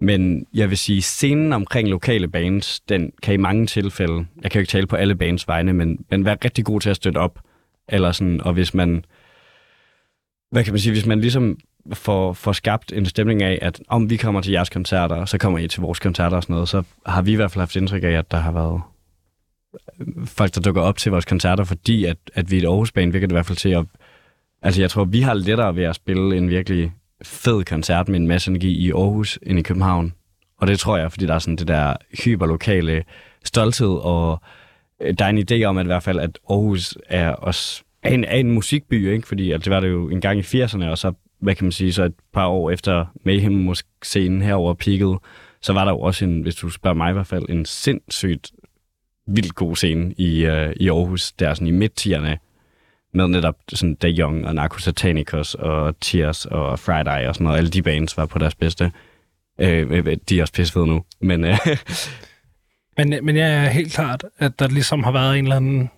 [0.00, 4.58] Men jeg vil sige, scenen omkring lokale bands, den kan i mange tilfælde, jeg kan
[4.58, 7.18] jo ikke tale på alle bands vegne, men, men være rigtig god til at støtte
[7.18, 7.40] op.
[7.88, 9.04] Eller sådan, og hvis man,
[10.50, 11.58] hvad kan man sige, hvis man ligesom
[11.92, 15.58] får, får skabt en stemning af, at om vi kommer til jeres koncerter, så kommer
[15.58, 18.04] I til vores koncerter og sådan noget, så har vi i hvert fald haft indtryk
[18.04, 18.80] af, at der har været
[20.00, 23.12] øh, folk, der dukker op til vores koncerter, fordi at, at vi er et Aarhus-band,
[23.12, 23.84] virker det i hvert fald til at...
[24.62, 28.28] Altså, jeg tror, vi har lettere ved at spille en virkelig fed koncert med en
[28.28, 30.12] masse energi i Aarhus end i København.
[30.58, 33.04] Og det tror jeg, fordi der er sådan det der hyperlokale
[33.44, 34.40] stolthed, og
[35.02, 38.10] øh, der er en idé om, at i hvert fald, at Aarhus er, også, er,
[38.10, 39.28] en, er en musikby, ikke?
[39.28, 41.72] Fordi altså, det var det jo en gang i 80'erne, og så, hvad kan man
[41.72, 45.16] sige, så et par år efter Mayhem-scenen herover peaked,
[45.62, 48.50] så var der jo også en, hvis du spørger mig i hvert fald, en sindssygt
[49.26, 52.38] vildt god scene i, øh, i Aarhus, der sådan i midt-tierne,
[53.14, 57.58] med netop sådan Da Young og Narco Satanicus og Tears og Friday og sådan noget.
[57.58, 58.92] Alle de bands var på deres bedste.
[59.60, 61.58] Øh, øh, de er også pissefede nu, men øh,
[62.98, 65.90] Men, men jeg er helt klart, at der ligesom har været en eller anden...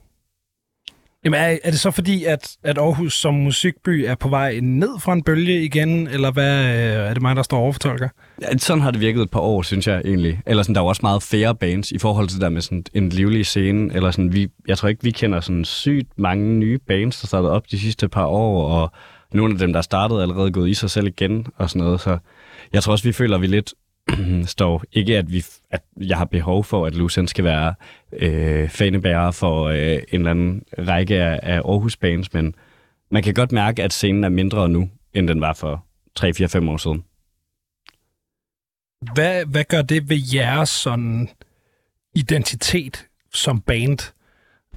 [1.24, 5.00] Jamen, er, er det så fordi, at, at Aarhus som musikby er på vej ned
[5.00, 8.08] fra en bølge igen, eller hvad øh, er det mig, der står overfortolker?
[8.42, 10.40] Ja, sådan har det virket et par år, synes jeg egentlig.
[10.46, 12.60] Eller sådan, der er jo også meget færre bands i forhold til det der med
[12.60, 13.94] sådan en livlig scene.
[13.94, 17.52] Eller sådan, vi, jeg tror ikke, vi kender sådan sygt mange nye bands, der startede
[17.52, 18.92] op de sidste par år, og
[19.32, 22.00] nogle af dem, der startede, er allerede gået i sig selv igen og sådan noget.
[22.00, 22.18] Så
[22.72, 23.74] jeg tror også, vi føler, at vi lidt
[24.46, 27.74] står ikke, at, vi, at jeg har behov for, at Lucen skal være
[28.12, 32.54] øh, fanebærer for øh, en eller anden række af, af Aarhus bands, men
[33.10, 35.84] man kan godt mærke, at scenen er mindre nu, end den var for
[36.20, 37.04] 3-4-5 år siden.
[39.14, 41.28] Hvad, hvad gør det ved jeres sådan
[42.14, 44.12] identitet som band?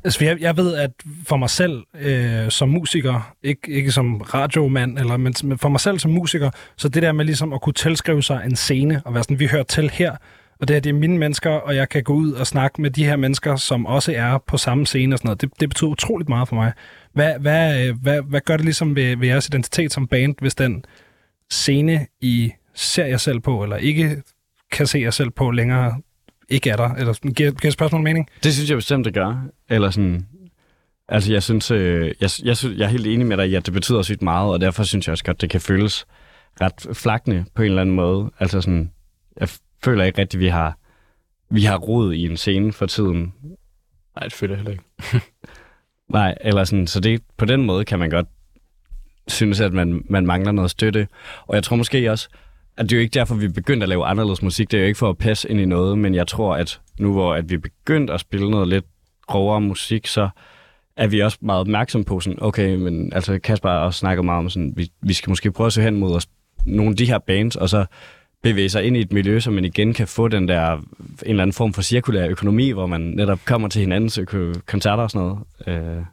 [0.04, 0.92] Altså, jeg, jeg ved, at
[1.28, 5.80] for mig selv øh, som musiker, ikke, ikke som radiomand, eller, men men for mig
[5.80, 9.14] selv som musiker, så det der med ligesom at kunne tilskrive sig en scene, og
[9.14, 10.16] være sådan, vi hører til her,
[10.60, 12.90] og det her, det er mine mennesker, og jeg kan gå ud og snakke med
[12.90, 15.42] de her mennesker, som også er på samme scene og sådan noget.
[15.42, 16.72] Det, det betyder utroligt meget for mig.
[17.14, 20.56] Hvad, hvad, øh, hvad, hvad gør det ligesom ved, ved jeres identitet som band, hvis
[20.56, 20.86] den
[21.50, 24.22] scene, I ser jer selv på, eller ikke
[24.72, 26.02] kan se jer selv på længere,
[26.50, 26.90] ikke er der?
[26.90, 28.30] Eller sådan, giver, giver spørgsmålet mening?
[28.44, 29.46] Det synes jeg bestemt, det gør.
[29.70, 30.28] Eller sådan...
[31.08, 33.66] Altså, jeg synes, øh, jeg, jeg, synes, jeg er helt enig med dig i, at
[33.66, 36.06] det betyder sygt meget, og derfor synes jeg også godt, det kan føles
[36.62, 38.32] ret flakne på en eller anden måde.
[38.40, 38.92] Altså sådan,
[39.40, 39.50] jeg
[39.84, 40.78] føler ikke rigtigt, at vi har,
[41.50, 43.34] vi har rod i en scene for tiden.
[44.16, 44.84] Nej, det føler jeg heller ikke.
[46.14, 48.28] Nej, eller sådan, så det, på den måde kan man godt
[49.28, 51.08] synes, at man, man mangler noget støtte.
[51.48, 52.30] Og jeg tror måske også,
[52.78, 54.72] det er jo ikke derfor, vi er begyndt at lave anderledes musik.
[54.72, 57.14] Det er jo ikke for at passe ind i noget, men jeg tror, at nu
[57.14, 58.86] hvor at vi er begyndt at spille noget lidt
[59.28, 60.30] grovere musik, så
[60.98, 64.40] er vi også meget opmærksom på sådan, okay, men altså Kasper har også snakket meget
[64.40, 66.28] om sådan, vi, vi skal måske prøve at se hen mod os,
[66.66, 67.86] nogle af de her bands, og så
[68.44, 70.84] bevæge sig ind i et miljø, så man igen kan få den der, en
[71.26, 75.12] eller anden form for cirkulær økonomi, hvor man netop kommer til hinandens øko- koncerter og
[75.12, 75.44] sådan noget.
[75.68, 76.06] Øh,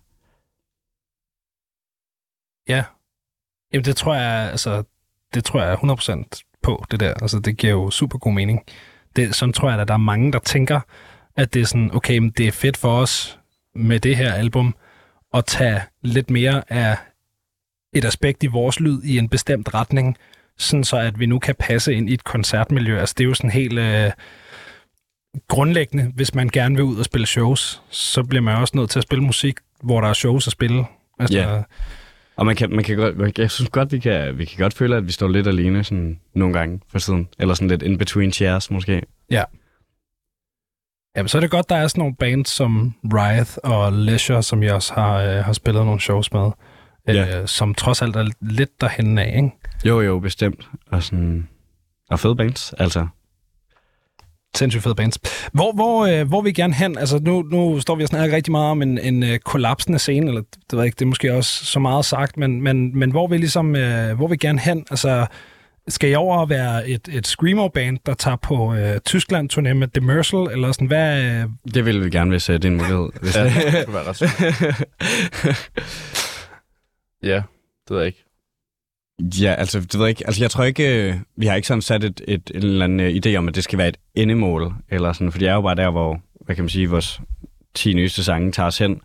[2.68, 2.84] Ja.
[3.72, 4.82] Jamen, det tror jeg, altså,
[5.34, 7.14] det tror jeg 100% på, det der.
[7.14, 8.60] Altså, det giver jo super god mening.
[9.16, 10.80] Det, sådan tror jeg, at der er mange, der tænker,
[11.36, 13.38] at det er sådan, okay, men det er fedt for os
[13.74, 14.74] med det her album
[15.34, 16.96] at tage lidt mere af
[17.94, 20.16] et aspekt i vores lyd i en bestemt retning,
[20.58, 23.00] sådan så at vi nu kan passe ind i et koncertmiljø.
[23.00, 24.10] Altså, det er jo sådan helt øh,
[25.48, 28.98] grundlæggende, hvis man gerne vil ud og spille shows, så bliver man også nødt til
[28.98, 30.84] at spille musik, hvor der er shows at spille.
[31.18, 31.62] Altså, Ja
[32.40, 34.96] og man kan, man kan godt, jeg synes godt, vi kan, vi kan godt føle,
[34.96, 37.28] at vi står lidt alene sådan nogle gange for siden.
[37.38, 39.02] Eller sådan lidt in between chairs måske.
[41.16, 44.62] Jamen, så er det godt, der er sådan nogle bands som Riot og Leisure, som
[44.62, 46.50] jeg også har, øh, har spillet nogle shows med,
[47.08, 47.40] Ja.
[47.40, 49.50] øh, som trods alt er lidt derhen af, ikke?
[49.84, 50.68] Jo, jo, bestemt.
[50.86, 51.48] Og sådan...
[52.10, 53.06] Og fede bands, altså.
[54.56, 55.18] Sindssygt fede bands.
[55.52, 56.98] Hvor, hvor, øh, hvor vil vi gerne hen?
[56.98, 60.26] Altså, nu, nu står vi og snakker rigtig meget om en, en øh, kollapsende scene,
[60.26, 63.10] eller det ved jeg ikke, det er måske også så meget sagt, men, men, men
[63.10, 64.84] hvor vil ligesom, øh, hvor vil vi gerne hen?
[64.90, 65.26] Altså,
[65.88, 70.38] skal I over at være et, et screamo-band, der tager på øh, Tyskland-turné med Demersal,
[70.52, 71.22] eller sådan, hvad...
[71.24, 73.08] Øh, Det ville vi gerne, hvis uh, det er en mulighed.
[73.20, 73.54] Hvis Ja, det.
[73.54, 74.22] det være ret.
[77.22, 77.36] Ja,
[77.88, 78.24] det ved jeg ikke.
[79.42, 80.26] Ja, altså, det ved jeg ikke.
[80.26, 83.00] Altså, jeg tror ikke, øh, vi har ikke sådan sat et, et, en eller anden
[83.00, 85.60] øh, idé om, at det skal være et endemål, eller sådan, for det er jo
[85.60, 87.20] bare der, hvor, hvad kan man sige, vores
[87.74, 89.00] 10 nyeste sange tager os hen.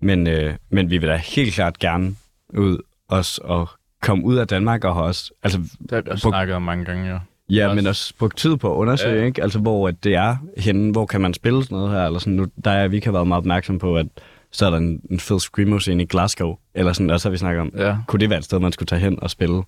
[0.00, 2.14] Men, øh, men vi vil da helt klart gerne
[2.54, 2.78] ud
[3.08, 3.68] også og
[4.02, 6.62] komme ud af Danmark og har også, altså, Det har vi også På- snakket om
[6.62, 7.18] mange gange, ja.
[7.50, 9.26] ja, Også- men også brugt tid på at undersøge, ja.
[9.26, 9.42] ikke?
[9.42, 12.32] Altså, hvor at det er henne, hvor kan man spille sådan noget her, eller sådan,
[12.32, 14.06] nu, der er, vi kan have været meget opmærksom på, at
[14.52, 17.60] så er der en, en fed screamo-scene i Glasgow, eller sådan, også har vi snakket
[17.60, 19.62] om, Ja, kunne det være et sted, man skulle tage hen og spille?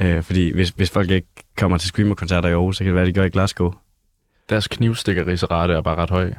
[0.00, 3.02] Øh, fordi hvis, hvis folk ikke kommer til Screamer-koncerter i Aarhus, så kan det være,
[3.02, 3.72] at de gør i Glasgow.
[4.50, 6.24] deres knivstikkerisserate er bare ret høj.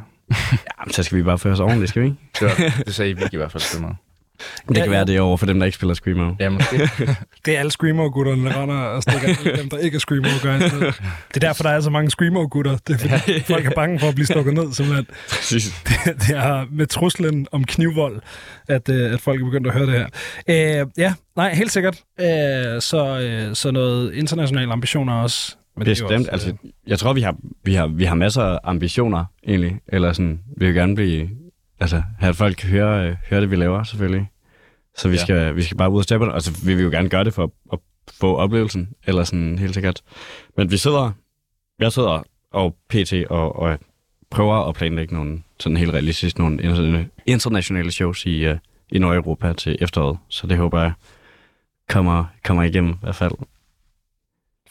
[0.80, 2.17] Jamen, så skal vi bare føre os ordentligt, skal vi ikke?
[2.39, 3.96] Det, var, det sagde vi i hvert fald til mig.
[4.38, 4.89] Det Ja, kan ja.
[4.89, 6.36] være, det er over for dem, der ikke spiller Screamer.
[6.39, 6.78] Ja, måske.
[7.45, 10.58] Det er alle screamo-gutterne, der render og stikker dem, der ikke er screamo gør.
[10.58, 12.78] Det er derfor, der er så mange screamo-gutter.
[12.88, 15.06] Det er fordi, folk er bange for at blive stukket ned, simpelthen.
[15.30, 15.84] Præcis.
[16.06, 18.21] Det er med truslen om knivvold,
[18.67, 19.93] at, øh, at folk er begyndt at høre det
[20.47, 20.82] her.
[20.82, 21.97] Øh, ja, nej, helt sikkert.
[22.19, 22.26] Øh,
[22.82, 25.56] så, øh, så noget internationale ambitioner også.
[25.78, 26.30] Men det er Bestemt.
[26.30, 26.54] også, Altså,
[26.88, 29.76] jeg tror, vi har, vi, har, vi har masser af ambitioner, egentlig.
[29.88, 31.30] Eller sådan, vi vil gerne blive...
[31.79, 34.29] Altså, have at folk kan høre, øh, høre det, vi laver, selvfølgelig.
[34.97, 35.21] Så vi, Ja.
[35.21, 37.33] skal, vi skal bare ud og steppe, og så vil vi jo gerne gøre det
[37.33, 37.79] for at, at
[38.19, 40.01] få oplevelsen, eller sådan helt sikkert.
[40.57, 41.11] Men vi sidder,
[41.79, 43.13] jeg sidder og pt.
[43.29, 43.79] og, og
[44.29, 48.57] prøver at planlægge nogle sådan helt realistisk nogle interna- internationale shows i, uh,
[48.89, 50.17] i Nordeuropa til efteråret.
[50.29, 50.91] Så det håber jeg
[51.89, 53.31] kommer, kommer igennem i hvert fald.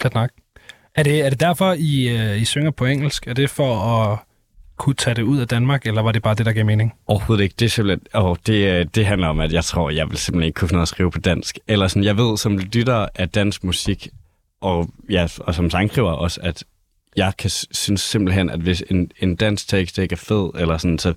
[0.01, 0.31] Fedt nok.
[0.95, 3.27] Er det, er det derfor, I, øh, I synger på engelsk?
[3.27, 4.19] Er det for at
[4.77, 6.95] kunne tage det ud af Danmark, eller var det bare det, der gav mening?
[7.07, 7.55] Overhovedet ikke.
[7.59, 10.47] Det, er simpelthen, oh, det, øh, det handler om, at jeg tror, jeg vil simpelthen
[10.47, 11.59] ikke kunne finde at skrive på dansk.
[11.69, 14.09] Eller sådan, jeg ved som lytter af dansk musik,
[14.61, 16.65] og, ja, og som sangskriver også, at
[17.17, 20.99] jeg kan synes simpelthen, at hvis en, en dansk tekst ikke er fed, eller sådan,
[20.99, 21.15] så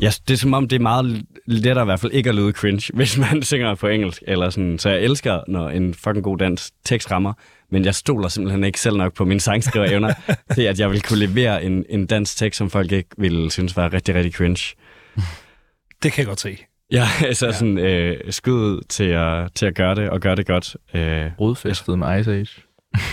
[0.00, 2.52] ja, det er som om, det er meget lettere i hvert fald ikke at lyde
[2.52, 4.22] cringe, hvis man synger på engelsk.
[4.26, 4.78] Eller sådan.
[4.78, 7.32] Så jeg elsker, når en fucking god dansk tekst rammer,
[7.70, 10.12] men jeg stoler simpelthen ikke selv nok på mine sangskriverevner,
[10.54, 13.76] til at jeg vil kunne levere en, en dansk tekst, som folk ikke ville synes
[13.76, 14.74] var rigtig, rigtig cringe.
[16.02, 16.58] Det kan jeg godt se.
[16.92, 17.50] Ja, altså Ja.
[17.52, 17.56] ja.
[17.58, 20.76] sådan øh, skud til at, til at gøre det, og gøre det godt.
[20.94, 22.62] Øh, Rodfæstet med Ice Age.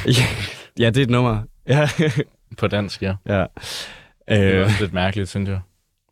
[0.08, 0.26] ja,
[0.80, 1.42] ja, det er et nummer.
[1.68, 1.90] Ja,
[2.58, 3.14] På dansk, ja.
[3.28, 3.34] ja.
[3.40, 3.48] Det
[4.28, 5.60] er Øh, også lidt mærkeligt, synes jeg.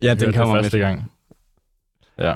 [0.02, 0.86] Ja, den kommer første med.
[0.86, 1.12] gang.
[2.20, 2.34] Ja.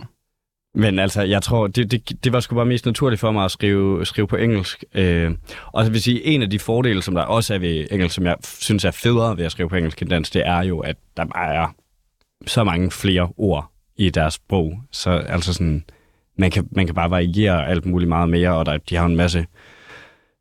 [0.77, 3.51] Men altså, jeg tror, det, det, det var sgu bare mest naturligt for mig at
[3.51, 4.83] skrive, skrive på engelsk.
[4.93, 5.31] Øh,
[5.65, 8.25] og så vil sige, en af de fordele, som der også er ved engelsk, som
[8.25, 10.95] jeg synes er federe ved at skrive på engelsk end dansk, det er jo, at
[11.17, 11.75] der bare er
[12.47, 14.79] så mange flere ord i deres sprog.
[14.91, 15.83] Så altså sådan,
[16.37, 19.15] man kan, man kan bare variere alt muligt meget mere, og der, de har en
[19.15, 19.45] masse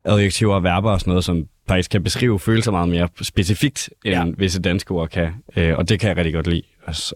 [0.05, 4.13] adjektiver og verber og sådan noget, som faktisk kan beskrive følelser meget mere specifikt, end
[4.15, 4.25] Ja.
[4.37, 5.33] visse danske ord kan.
[5.55, 6.61] Øh, og det kan jeg rigtig godt lide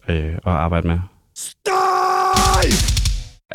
[0.07, 0.99] øh, at arbejde med.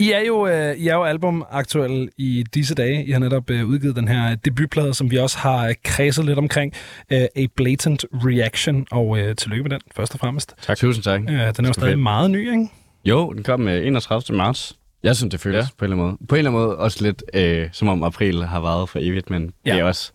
[0.01, 3.05] I er jo, øh, I er jo albumaktuelle i disse dage.
[3.05, 6.39] I har netop øh, udgivet den her debutplade, som vi også har øh, kredset lidt
[6.39, 6.73] omkring.
[7.13, 10.55] Øh, A Blatant Reaction, og øh, tillykke med den, først og fremmest.
[10.63, 10.77] Tak.
[10.77, 11.21] Tusind tak.
[11.21, 11.99] Øh, den er jo stadig fedt.
[11.99, 12.69] meget ny, ikke?
[13.05, 14.37] Jo, den kom øh, 31.
[14.37, 14.77] marts.
[15.03, 15.67] Jeg synes, det føles Ja.
[15.79, 16.27] på en eller anden måde.
[16.29, 19.31] På en eller anden måde også lidt øh, som om april har varet for evigt,
[19.31, 19.71] men ja.
[19.71, 19.75] Ja.
[19.75, 20.13] det er også,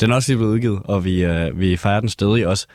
[0.00, 2.66] den er også lige blevet udgivet, og vi, øh, vi fejrer den stadig også.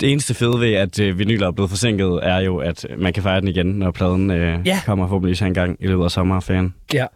[0.00, 3.22] Det eneste fede ved, at øh, vinyler er blevet forsinket, er jo, at man kan
[3.22, 4.80] fejre den igen, når pladen øh, Ja.
[4.86, 6.74] kommer forhåbentlig en gang i løbet af sommerferien.
[6.94, 7.06] Ja.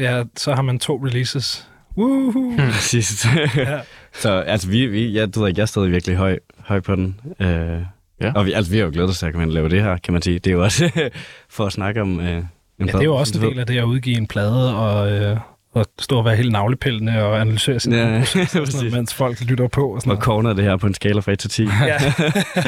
[0.00, 1.68] ja, så har man to releases.
[1.96, 2.52] Woohoo!
[2.72, 3.26] Sidst.
[3.56, 3.80] Ja.
[4.12, 6.96] Så altså, vi, vi, jeg, du ved ikke, jeg er stadig virkelig høj, høj på
[6.96, 7.20] den.
[7.40, 7.78] Øh,
[8.20, 8.32] Ja.
[8.34, 10.12] Og vi, altså, vi har jo glædet os til at kan lave det her, kan
[10.12, 10.38] man sige.
[10.38, 10.90] Det er jo også
[11.50, 12.44] for at snakke om øh, en
[12.80, 15.36] Ja, det er jo også en del af det at udgive en plade og, øh,
[15.74, 19.40] og stå og være helt navlepillende og analysere sin Ja, ja, sådan noget, mens folk
[19.40, 19.94] lytter på.
[19.94, 20.24] Og sådan Og noget.
[20.24, 21.62] corner det her på en skala fra 1 til 10.
[21.90, 21.98] Ja.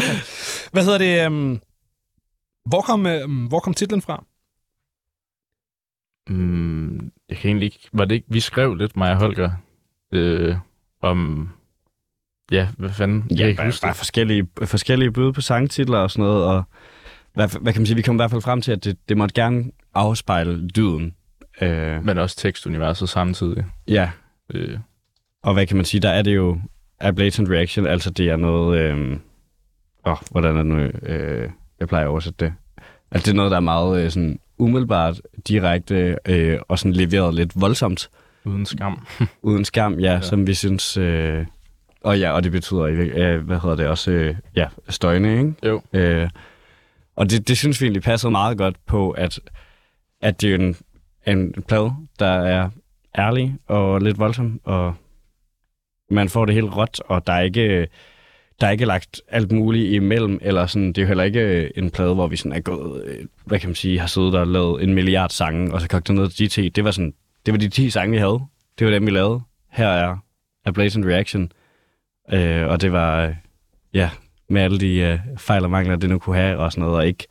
[0.73, 1.27] Hvad hedder det?
[1.27, 1.61] Um,
[2.67, 4.25] hvor, kom, um, hvor kom titlen fra?
[6.29, 7.89] Mm, jeg kan egentlig ikke...
[7.93, 8.27] Var det ikke...
[8.31, 9.51] Vi skrev lidt, mig og Holger,
[10.13, 10.57] øh,
[11.03, 11.49] om...
[12.53, 13.27] Ja, hvad fanden?
[13.31, 13.97] Jeg kan Ja, ikke bare, huske bare det.
[13.99, 16.45] forskellige, forskellige bud på sangtitler og sådan noget.
[16.45, 16.63] Og
[17.35, 17.97] hvad, hvad kan man sige?
[17.97, 19.65] Vi kom i hvert fald frem til, at det, det måtte gerne
[19.95, 21.15] afspejle dyden.
[21.61, 23.65] Øh, Men også tekstuniverset samtidig.
[23.89, 24.11] ja,
[24.55, 24.79] Øh,
[25.43, 26.01] og hvad kan man sige?
[26.01, 26.61] Der er det jo
[27.01, 28.79] a blatant reaction, altså det er noget...
[28.81, 29.17] Øh,
[30.07, 30.79] åh, hvordan er det nu?
[31.13, 32.55] Øh, jeg plejer at oversætte det.
[33.11, 37.35] Altså det er noget, der er meget øh, sådan umiddelbart, direkte øh, og sådan leveret
[37.35, 38.11] lidt voldsomt.
[38.45, 39.07] uden skam.
[39.43, 40.21] Uden skam, ja, ja.
[40.21, 40.97] Som vi synes...
[40.97, 41.47] Øh,
[42.01, 45.55] og ja, og det betyder, øh, hvad hedder det også, øh, ja, støjne, ikke?
[45.65, 45.83] Jo.
[45.93, 46.31] Øh,
[47.17, 49.41] og det, det synes vi egentlig passede meget godt på, at,
[50.21, 50.77] at det er en,
[51.27, 52.71] en plade, der er
[53.19, 54.95] ærlig og lidt voldsom, og
[56.11, 57.89] man får det helt råt, og der er ikke,
[58.61, 61.71] der er ikke lagt alt muligt imellem, eller sådan, det er jo heller ikke øh,
[61.77, 64.47] en plade, hvor vi sådan er gået, øh, hvad kan man sige, har siddet og
[64.47, 66.69] lavet en milliard sange, og så kogt det ned til de 10.
[66.69, 67.15] Det var sådan,
[67.47, 68.41] det var de 10 sange, vi havde.
[68.79, 69.41] Det var dem, vi lavede.
[69.71, 70.17] Her er
[70.65, 71.53] A Blazing Reaction.
[72.33, 73.35] Øh, og det var, øh,
[73.95, 74.11] ja,
[74.49, 77.07] med alle de øh, fejl og mangler, det nu kunne have, og sådan noget, og
[77.07, 77.27] ikke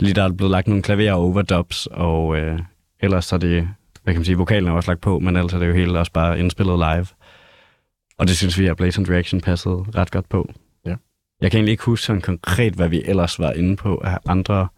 [0.00, 2.58] lige der er blevet lagt nogle klaver og overdubs, og øh,
[3.02, 3.68] ellers så er det,
[4.02, 5.96] hvad kan man sige, vokalen er også lagt på, men ellers er det jo helt
[5.96, 7.06] også bare indspillet live.
[8.18, 10.52] Og det synes vi, at Blatant Reaction passede ret godt på.
[10.86, 10.94] Ja.
[11.40, 14.68] Jeg kan egentlig ikke huske sådan konkret, hvad vi ellers var inde på af andre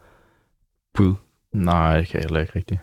[0.95, 1.15] bud.
[1.55, 2.81] Nej, det kan jeg heller ikke rigtigt.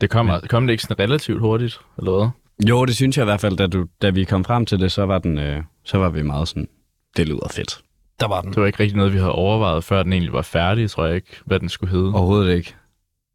[0.00, 2.28] Det kom, Men- kom det ikke sådan relativt hurtigt, eller hvad?
[2.68, 4.92] Jo, det synes jeg i hvert fald, da, du, da vi kom frem til det,
[4.92, 6.68] så var, den, øh, så var vi meget sådan,
[7.16, 7.80] det lyder fedt.
[8.20, 8.50] Der var den.
[8.52, 11.14] Det var ikke rigtig noget, vi havde overvejet, før den egentlig var færdig, tror jeg
[11.16, 12.14] ikke, hvad den skulle hedde.
[12.14, 12.74] Overhovedet ikke.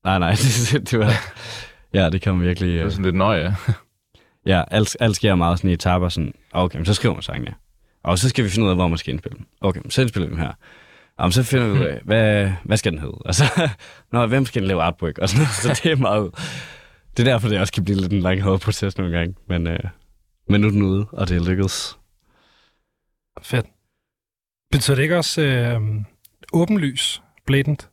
[0.04, 0.32] Nej, nej,
[0.72, 1.14] det, det var...
[1.94, 2.70] Ja, det kom virkelig...
[2.70, 3.56] Det var Øh, sådan lidt nøje.
[4.46, 7.48] ja, alt, alt sker meget sådan i etaper, sådan, okay, men så skriver man sangen,
[7.48, 7.54] ja.
[8.04, 9.46] Og så skal vi finde ud af, hvor man skal indspille dem.
[9.62, 10.52] Okay, men så indspiller vi dem her.
[11.18, 13.18] Og så finder vi ud af, hvad, hvad skal den hedde?
[13.26, 13.70] Og så,
[14.12, 15.18] nå, hvem skal den lave artwork?
[15.18, 15.54] Og sådan noget.
[15.76, 16.32] Så det er meget...
[17.18, 19.36] Det er derfor, det også kan blive lidt en langhåret proces nogle gange.
[19.50, 19.80] Men, øh,
[20.50, 21.98] men nu er den ude, og det er lykkedes.
[23.42, 23.66] Fedt.
[24.72, 25.82] Betyder det ikke også øh,
[26.54, 27.90] åbenlys, blatant?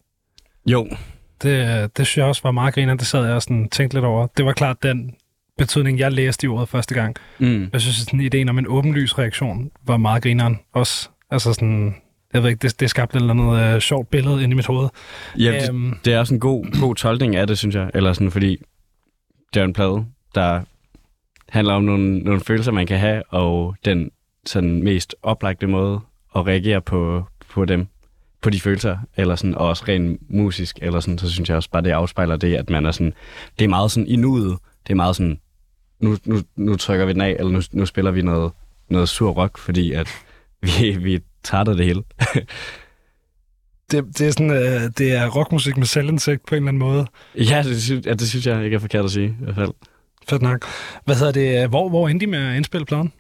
[0.67, 0.89] Jo,
[1.43, 2.95] Det, det synes jeg også var meget griner.
[2.95, 4.27] Det sad jeg og sådan tænkte lidt over.
[4.37, 5.15] Det var klart den
[5.59, 7.17] betydning, jeg læste i ordet første gang.
[7.39, 7.69] mm.
[7.73, 11.09] Jeg synes, sådan ideen om en åbenlys reaktion var meget grineren også.
[11.31, 11.95] Altså sådan,
[12.33, 14.67] jeg ved ikke, det, det skabte et eller andet øh, sjovt billede ind i mit
[14.67, 14.89] hoved.
[15.39, 17.91] ja, det, Øhm, det er også en god, god tolkning af det, synes jeg.
[17.95, 18.57] Eller sådan, fordi
[19.55, 20.61] det er en plade, der
[21.49, 24.11] handler om nogle, nogle følelser, man kan have, og den
[24.47, 26.01] sådan mest oplagte måde
[26.37, 27.87] at reagere på, på dem,
[28.43, 31.71] på de følelser, eller sådan, og også rent musisk, eller sådan, så synes jeg også
[31.71, 33.13] bare, det afspejler det, at man er sådan,
[33.59, 35.41] det er meget sådan i nuet, det er meget sådan,
[36.01, 38.53] nu, nu, nu trykker vi den af, eller nu, nu spiller vi noget,
[38.89, 40.09] noget sur rock, fordi at
[40.63, 42.03] vi, vi er trætte af det hele.
[43.91, 47.07] det, det, er sådan, øh, det er rockmusik med selvindsigt på en eller anden måde.
[47.35, 49.73] Ja, det synes, ja, det synes jeg ikke er forkert at sige, i hvert fald.
[50.29, 50.67] Fedt nok.
[51.05, 51.69] Hvad hedder det?
[51.69, 53.13] Hvor, hvor endte de med at indspille pladen?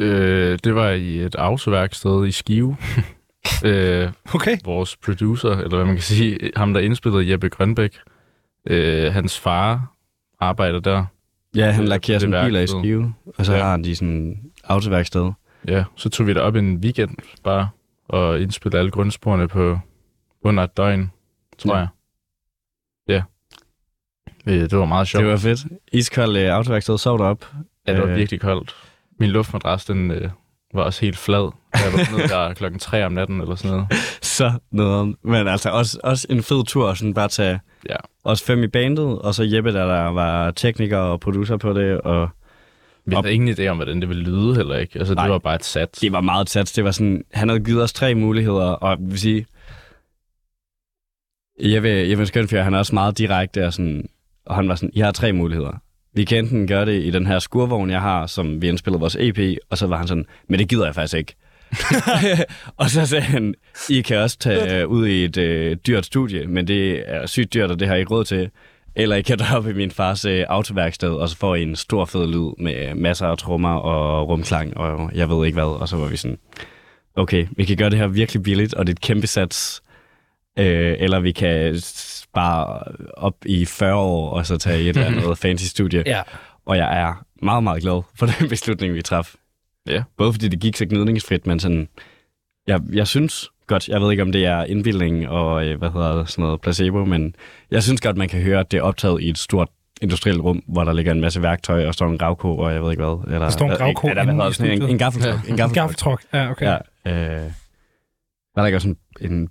[0.00, 2.76] øh, det var i et autoværksted i Skive.
[3.64, 4.56] øh, Okay.
[4.64, 7.96] vores producer, eller hvad man kan sige, ham der indspillede Jeppe Grønbæk,
[8.66, 9.92] øh, hans far
[10.40, 11.04] arbejder der.
[11.56, 13.62] Ja, han Øh, lakerer det sådan biler i skive, og så Ja.
[13.62, 15.32] har han de sådan autoværksted.
[15.68, 17.68] Ja, så tog vi derop en weekend bare
[18.08, 19.78] og indspillede alle grundsporene på
[20.42, 21.10] under et døgn,
[21.58, 21.78] tror Ja.
[21.78, 21.88] jeg.
[23.08, 23.22] Ja.
[24.52, 25.22] Øh, det var meget sjovt.
[25.22, 25.60] Det var fedt.
[25.92, 27.46] Iskold øh, autoværksted, sov derop.
[27.86, 28.16] Ja, det var Øh.
[28.16, 28.76] virkelig koldt.
[29.20, 30.30] Min luftmadras, den øh,
[30.74, 31.52] var også helt flad.
[31.74, 33.86] Jeg var nede der klokken 3 om natten eller sådan noget.
[34.22, 35.16] Så noget.
[35.22, 37.96] Men altså også, også en fed tur, sådan bare tage Ja.
[38.24, 42.00] os fem i bandet, og så Jeppe, der, der var tekniker og producer på det,
[42.00, 42.28] og
[43.04, 44.98] Vi havde ingen idé om, hvordan det ville lyde heller ikke.
[44.98, 45.24] Altså, Nej.
[45.24, 46.00] det var bare et sats.
[46.00, 46.72] det var meget sats.
[46.72, 49.46] Det var sådan, han havde givet os tre muligheder, og jeg vil sige,
[51.60, 54.08] Jeppe, Jeppe Skønfjør, han er også meget direkte, og, sådan,
[54.46, 55.82] og han var sådan, I har tre muligheder.
[56.16, 59.16] Vi kan enten gøre det i den her skurvogn, jeg har, som vi indspillede vores
[59.20, 61.34] EP, og så var han sådan, men det gider jeg faktisk ikke.
[62.80, 63.54] og så sagde han,
[63.90, 67.54] I kan også tage øh, ud i et øh, dyrt studie, men det er sygt
[67.54, 68.50] dyrt, og det har I ikke råd til.
[68.94, 72.04] Eller I kan droppe i min fars øh, autoværksted, og så får I en stor
[72.04, 75.80] fed lyd med masser af trommer og rumklang, og jeg ved ikke hvad.
[75.80, 76.38] Og så var vi sådan,
[77.16, 79.82] okay, vi kan gøre det her virkelig billigt, og det er et kæmpe sats.
[80.58, 81.76] Øh, eller vi kan
[82.36, 82.82] spare
[83.16, 86.02] op i 40 år, og så tage et eller andet fancy studie.
[86.06, 86.22] Ja.
[86.66, 89.34] Og jeg er meget, meget glad for den beslutning, vi traf.
[89.86, 90.02] Ja.
[90.16, 91.88] Både fordi det gik så gnidningsfrit, men sådan,
[92.66, 96.16] jeg, jeg synes godt, jeg ved ikke, om det er indbildning og, øh, hvad hedder
[96.18, 97.34] det, sådan noget placebo, men
[97.70, 99.68] jeg synes godt, man kan høre, at det er optaget i et stort
[100.02, 102.90] industrielt rum, hvor der ligger en masse værktøj og står en gravko, og jeg ved
[102.90, 103.24] ikke hvad.
[103.26, 105.48] Eller, Der står en gravko eller, hvad inde hedder i det, sådan en, en gaffeltruck.
[105.48, 106.22] En En gaffeltruck.
[106.32, 106.66] Ja, okay.
[107.06, 107.50] Ja, øh,
[108.54, 109.48] var der ikke også en, en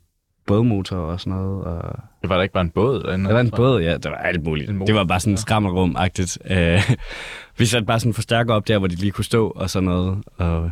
[0.48, 1.64] bådmotor og sådan noget?
[1.66, 2.00] Og...
[2.22, 3.26] Det var der ikke bare en båd derinde?
[3.26, 3.98] Der var en båd, ja.
[3.98, 4.72] Der var alt muligt.
[4.88, 5.38] Det var bare sådan ja.
[5.38, 6.38] skrammelrum-agtigt.
[6.54, 6.92] Øh,
[7.58, 9.90] vi satte bare sådan en forstærker op der, hvor de lige kunne stå og sådan
[9.90, 10.24] noget.
[10.38, 10.72] Og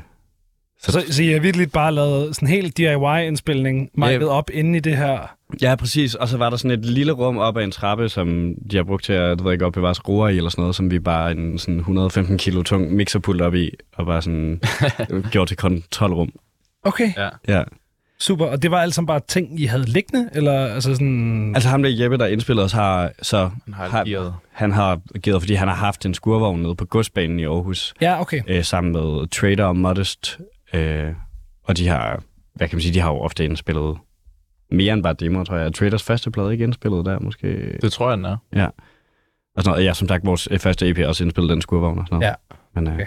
[0.80, 4.80] Så, så I har virkelig bare lavet sådan en helt DIY-indspilning, mic'et op inde i
[4.80, 5.36] det her.
[5.62, 6.16] Ja, præcis.
[6.16, 8.84] Og så var der sådan et lille rum op ad en trappe, som de har
[8.84, 11.32] brugt til at, du ved ikke, opbevare skruer i eller sådan noget, som vi bare
[11.32, 14.62] en sådan 115 kilo tung mixerpult op i, og bare sådan
[15.32, 16.32] gjort til kontrolrum.
[16.84, 17.30] Okay, Ja.
[17.48, 17.64] Ja.
[18.24, 18.46] Super.
[18.46, 20.30] Og det var alt sammen bare ting, I havde liggende?
[20.34, 21.52] Eller altså sådan...
[21.56, 23.50] Altså ham der Jeppe, der indspillede os, har så...
[23.66, 24.34] Han har gearet.
[24.52, 28.22] han har givet, fordi han har haft en skurvogn nede på godsbanen i Aarhus, Ja,
[28.22, 28.42] okay.
[28.48, 30.40] øh, sammen med Trader og Modest.
[30.74, 31.10] Øh,
[31.64, 32.24] og de har,
[32.56, 33.98] hvad kan man sige, de har jo ofte indspillet
[34.72, 35.74] mere end bare demoer, tror jeg.
[35.74, 37.78] Traders første plade ikke indspillet der, måske.
[37.82, 38.38] Det tror jeg, den er.
[38.56, 38.66] Ja.
[39.56, 39.86] Og sådan noget.
[39.86, 42.36] Ja, som sagt, vores øh, første EP også indspillet den skurvogn og sådan noget.
[42.76, 42.80] Ja.
[42.82, 43.06] Men øh, Okay.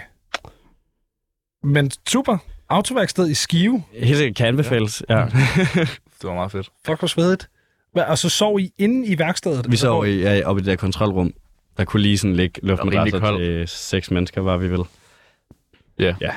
[1.63, 2.37] Men super.
[2.69, 3.83] Autoværksted i Skive.
[3.93, 5.03] helt sikkert kan anbefales.
[5.09, 5.25] Ja.
[6.21, 6.69] Det var meget fedt.
[6.85, 7.49] Fuck, hvor svedigt.
[7.93, 9.71] Hva, og så sov I inde i værkstedet?
[9.71, 11.33] Vi så i, ja, oppe i det der kontrolrum.
[11.77, 14.79] Der kunne lige sådan ligge luftmadrasser til seks mennesker, var vi vel.
[15.99, 16.15] Ja.
[16.21, 16.31] Ja.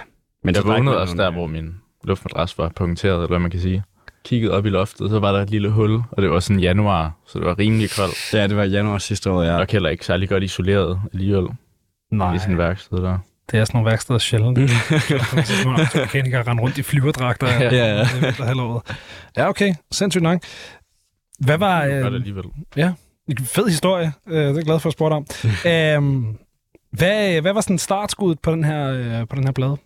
[0.45, 1.75] Men Jeg drak vågnede også der, hvor min
[2.05, 3.83] luftmadras var punkteret, eller hvad man kan sige.
[4.25, 7.13] Kiggede op i loftet, så var der et lille hul, og det var sådan januar,
[7.27, 8.35] så det var rimelig koldt.
[8.35, 9.59] Ja, det var januar sidste år, ja.
[9.59, 11.47] Og heller ikke særlig godt isoleret alligevel
[12.11, 13.19] Nej, i sådan et værksted der.
[13.51, 14.59] Det er sådan nogle værksteder sjældent.
[15.65, 17.75] Nogle mekanikere rende rundt i flyverdragter Ja.
[17.75, 18.07] Ja, ja.
[18.39, 18.81] ja.
[19.37, 19.75] Ja, okay.
[19.93, 20.43] Sindssygt nok.
[21.39, 21.85] Hvad var...
[21.85, 22.45] Det Øh, godt alligevel.
[23.29, 24.13] en fed historie.
[24.27, 25.27] Øh, det er jeg glad for at spørge om.
[25.71, 26.37] øhm,
[26.93, 29.77] hvad, hvad var sådan startskuddet på den her, øh, på den her plade?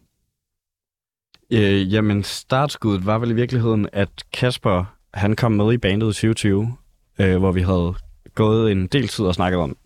[1.50, 4.84] Øh, jamen, startskuddet var vel i virkeligheden, at Kasper,
[5.14, 6.76] han kom med i bandet i 2020,
[7.18, 7.94] øh, hvor vi havde
[8.34, 9.76] gået en del tid og snakket om,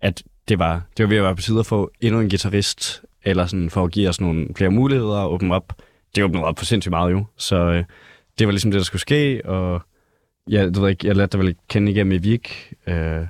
[0.00, 3.02] at det var, det var ved at være på tide at få endnu en guitarist,
[3.26, 5.72] eller sådan for at give os nogle flere muligheder og åbne op.
[6.16, 7.84] Det åbnede op for sindssygt meget jo, så øh,
[8.38, 9.82] det var ligesom det, der skulle ske, og
[10.50, 13.26] ja, du ved ikke, jeg lærte dig vel kende igennem i Vik, øh,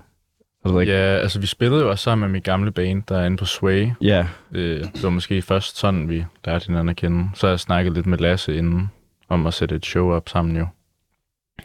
[0.65, 3.19] og ved ikke, Ja, altså vi spillede jo også sammen med mit gamle band, der
[3.19, 3.89] er inde på Sway.
[4.01, 7.31] ja, Det, det var måske først sådan, vi lærte hinanden at kende.
[7.35, 8.91] Så har jeg snakket lidt med Lasse inden,
[9.29, 10.67] om at sætte et show op sammen jo.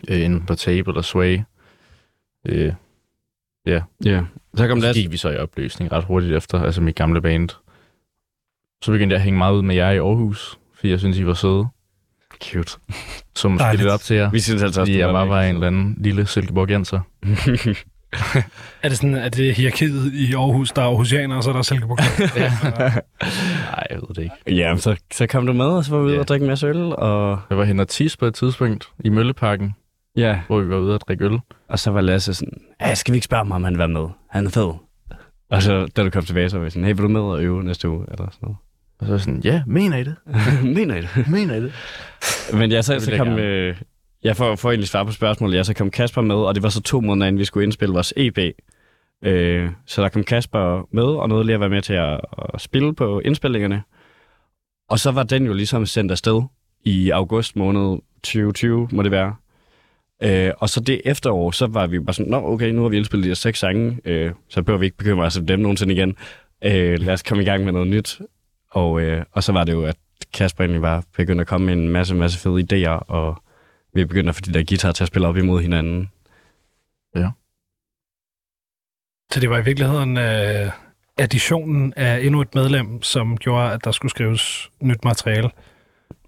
[0.09, 1.39] Øh, inde på Tape eller Sway.
[2.45, 2.73] Øh,
[3.65, 3.81] ja.
[4.55, 7.21] Så kom så Lasse, gik vi så i opløsning ret hurtigt efter, altså mit gamle
[7.21, 7.49] band.
[8.81, 11.25] Så begyndte jeg at hænge meget ud med jer i Aarhus, fordi jeg synes, I
[11.25, 11.65] var søde.
[12.43, 12.71] cute.
[13.35, 13.81] Så måske Dejligt.
[13.83, 14.29] lidt op til jer.
[14.31, 16.99] Vi synes altså også, Fordi det jeg var bare en virkelig eller anden lille silkeborgenser.
[18.83, 21.53] Er det sådan, at det er hierarkiet i Aarhus, der er Aarhusianer, og så er
[21.53, 21.97] der Silkeborg?
[23.71, 24.35] Nej, jeg ved det ikke.
[24.61, 26.19] Ja, så, så kom du med, og så var vi ude Ja.
[26.19, 29.09] og drikke en masse øl, og Jeg var henne og tisse på et tidspunkt i
[29.09, 29.73] Mølleparken,
[30.15, 31.39] ja, hvor vi var ude at drikke øl.
[31.69, 33.87] Og så var Lasse sådan, ja, skal vi ikke spørge ham, om han vil være
[33.87, 34.07] med?
[34.29, 34.71] Han er fed.
[35.49, 37.43] Og så, da du kom tilbage, så var vi sådan, hey, vil du med og
[37.43, 38.05] øve næste uge?
[38.11, 38.57] Eller sådan noget.
[39.01, 40.15] Og så sådan, ja, mener I det?
[40.77, 41.09] Mener I det?
[41.31, 41.73] Mener I det?
[42.53, 43.27] Men ja, så, så kom...
[43.39, 43.75] Øh,
[44.23, 45.57] jeg får, får egentlig svar på spørgsmålet.
[45.57, 47.93] Ja, så kom Kasper med, og det var så to måneder, inden vi skulle indspille
[47.93, 48.37] vores EP.
[49.23, 52.19] Øh, så der kom Kasper med, og nåede lige at være med til at,
[52.53, 53.83] at spille på indspillingerne.
[54.89, 56.41] Og så var den jo ligesom sendt afsted
[56.83, 59.35] i august måned 2020, må det være.
[60.23, 62.97] Øh, og så det efterår, så var vi bare sådan, nå okay, nu har vi
[62.97, 65.93] indspillet de her seks sange, øh, så behøver vi ikke bekymre os om dem nogensinde
[65.93, 66.15] igen.
[66.63, 68.21] Øh, lad os komme i gang med noget nyt.
[68.71, 69.97] Og, øh, og så var det jo, at
[70.33, 73.43] Kasper egentlig var begyndt at komme med en masse, masse fede idéer, og
[73.93, 76.09] vi begyndte at få de der guitar til at spille op imod hinanden.
[79.31, 80.71] Så det var i virkeligheden øh,
[81.17, 85.49] additionen af endnu et medlem, som gjorde, at der skulle skrives nyt materiale?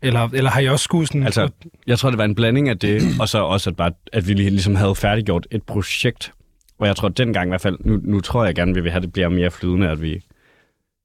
[0.02, 1.24] Eller, eller har I også skulle sådan...
[1.24, 1.50] Altså,
[1.88, 4.34] jeg tror, det var en blanding af det, og så også, at, bare, at vi
[4.34, 6.34] lige ligesom havde færdiggjort et projekt.
[6.80, 8.82] Og jeg tror, at dengang i hvert fald, nu, nu tror jeg gerne, at vi
[8.82, 10.26] vil have, at det bliver mere flydende, at vi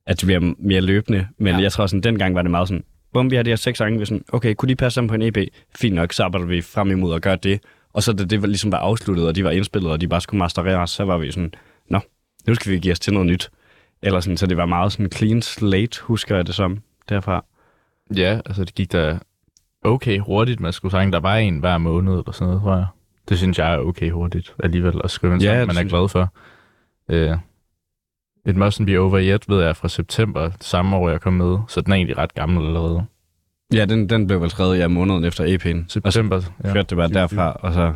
[0.08, 1.26] at det bliver mere løbende.
[1.38, 1.62] Men Ja.
[1.62, 3.98] jeg tror sådan, dengang var det meget sådan, bum, vi har de her seks sange,
[3.98, 5.36] vi sådan, okay, kunne de passe sammen på en EP?
[5.76, 7.60] Fint nok, så arbejder vi frem imod at gøre det.
[7.92, 10.20] Og så da det var ligesom var afsluttet, og de var indspillet, og de bare
[10.20, 11.52] skulle mastereres, så var vi sådan,
[11.90, 12.00] nå,
[12.46, 13.50] nu skal vi give os til noget nyt.
[14.02, 16.78] Eller sådan, så det var meget sådan clean slate, husker jeg det som,
[17.08, 17.44] derfra.
[18.16, 19.18] Ja, altså det gik da
[19.84, 20.60] okay hurtigt.
[20.60, 22.86] Man skulle sige, der var en hver måned eller sådan noget, tror jeg.
[23.28, 26.34] Det synes jeg er okay hurtigt alligevel at skrive en sang, man er glad for.
[27.08, 27.36] Øh,
[28.46, 31.58] It Mustn't Be Over Yet, ved jeg, fra september samme år, jeg kom med.
[31.68, 33.04] Så den er egentlig ret gammel allerede.
[33.72, 35.84] Ja, den, den blev vel skrevet ja, måneden efter EP'en.
[35.84, 36.72] Og så September, ja.
[36.72, 37.94] kørte det bare derfra, og så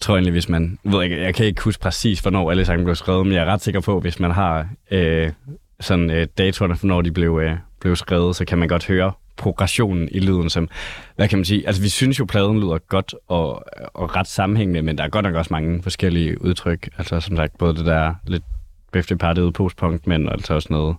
[0.00, 0.78] tror jeg egentlig, hvis man...
[0.84, 3.42] Jeg, ved ikke, jeg kan ikke huske præcis, hvornår alle sange blev skrevet, men jeg
[3.42, 5.32] er ret sikker på, hvis man har øh,
[5.80, 9.12] sådan øh, datoerne for, når de blev, øh, blev skrevet, så kan man godt høre
[9.36, 10.68] progressionen i lyden, som,
[11.16, 14.82] hvad kan man sige, altså vi synes jo, pladen lyder godt og, og ret sammenhængende,
[14.82, 18.14] men der er godt nok også mange forskellige udtryk, altså som sagt, både det der
[18.26, 18.42] lidt
[18.92, 20.96] birthday party ude postpunk, men altså også noget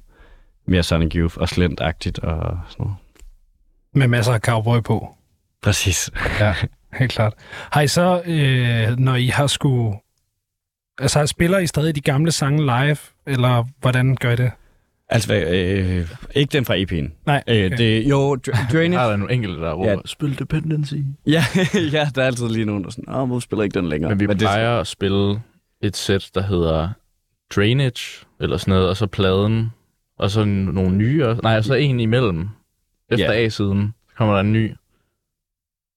[0.67, 2.95] mere Sonic Youth og Slint-agtigt og sådan noget.
[3.95, 5.15] Med masser af cowboy på.
[5.63, 6.11] Præcis.
[6.39, 6.53] Ja,
[6.99, 7.33] helt klart.
[7.71, 9.93] Har I så, øh, når I har skulle...
[11.01, 14.51] Altså, spiller I stadig de gamle sange live, eller hvordan gør I det?
[15.11, 17.23] Altså, øh, ikke den fra EP'en.
[17.25, 17.77] Nej, Øh, okay.
[17.77, 18.99] det, jo, Dr- Drainage.
[18.99, 19.97] Har der nogle enkelte, der råber, Ja.
[20.05, 20.93] spil Dependency.
[21.27, 21.43] ja,
[21.93, 24.09] ja, der er altid lige nogen, der er sådan, åh, hvorfor spiller ikke den længere?
[24.09, 25.41] Men vi det, plejer at spille
[25.81, 26.89] et sæt, der hedder
[27.55, 29.69] Drainage, eller sådan noget, og så pladen,
[30.17, 32.47] og så nogle nye, og- nej, og så en imellem.
[33.11, 33.39] Efter Ja.
[33.45, 34.71] A-siden kommer der en ny,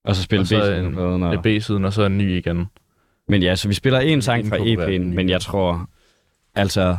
[0.05, 1.42] og så spiller B-siden og...
[1.42, 2.66] B-siden, og så en ny igen.
[3.28, 4.98] Men ja, så vi spiller en sang fra EP'en, i.
[4.98, 5.88] men jeg tror,
[6.55, 6.96] altså,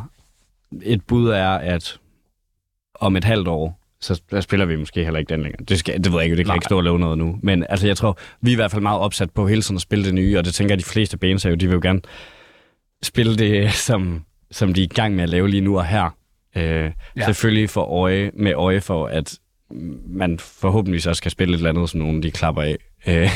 [0.83, 1.99] et bud er, at
[2.95, 5.63] om et halvt år, så spiller vi måske heller ikke den længere.
[5.63, 7.39] Det, skal, det ved jeg ikke, det kan jeg ikke stå og love noget nu.
[7.43, 9.81] Men altså, jeg tror, vi er i hvert fald meget opsat på hele tiden at
[9.81, 11.79] spille det nye, og det tænker jeg, de fleste bands er jo, de vil jo
[11.83, 12.01] gerne
[13.03, 16.15] spille det, som, som de er i gang med at lave lige nu og her.
[16.57, 17.25] Øh, Ja.
[17.25, 19.37] Selvfølgelig for øje, med øje for, at
[20.07, 22.77] man forhåbentlig også skal spille et eller andet, som nogen de klapper af.
[23.07, 23.29] Øh,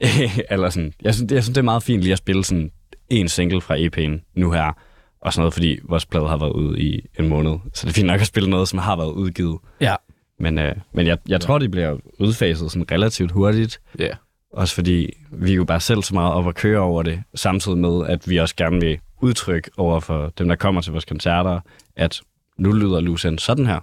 [0.50, 0.92] eller sådan.
[1.02, 2.70] Jeg synes, jeg synes, det er meget fint lige at spille sådan
[3.10, 4.72] en single fra EP'en nu her,
[5.20, 7.56] og sådan noget, fordi vores plade har været ude i en måned.
[7.74, 9.58] Så det er fint nok at spille noget, som har været udgivet.
[9.80, 9.94] Ja.
[10.40, 13.80] Men, øh, men jeg, jeg tror, det bliver udfaset sådan relativt hurtigt.
[13.98, 14.10] Ja.
[14.52, 17.78] Også fordi vi er jo bare selv så meget op at køre over det, samtidig
[17.78, 21.60] med, at vi også gerne vil udtrykke over for dem, der kommer til vores koncerter,
[21.96, 22.20] at
[22.56, 23.80] nu lyder Lucent sådan her.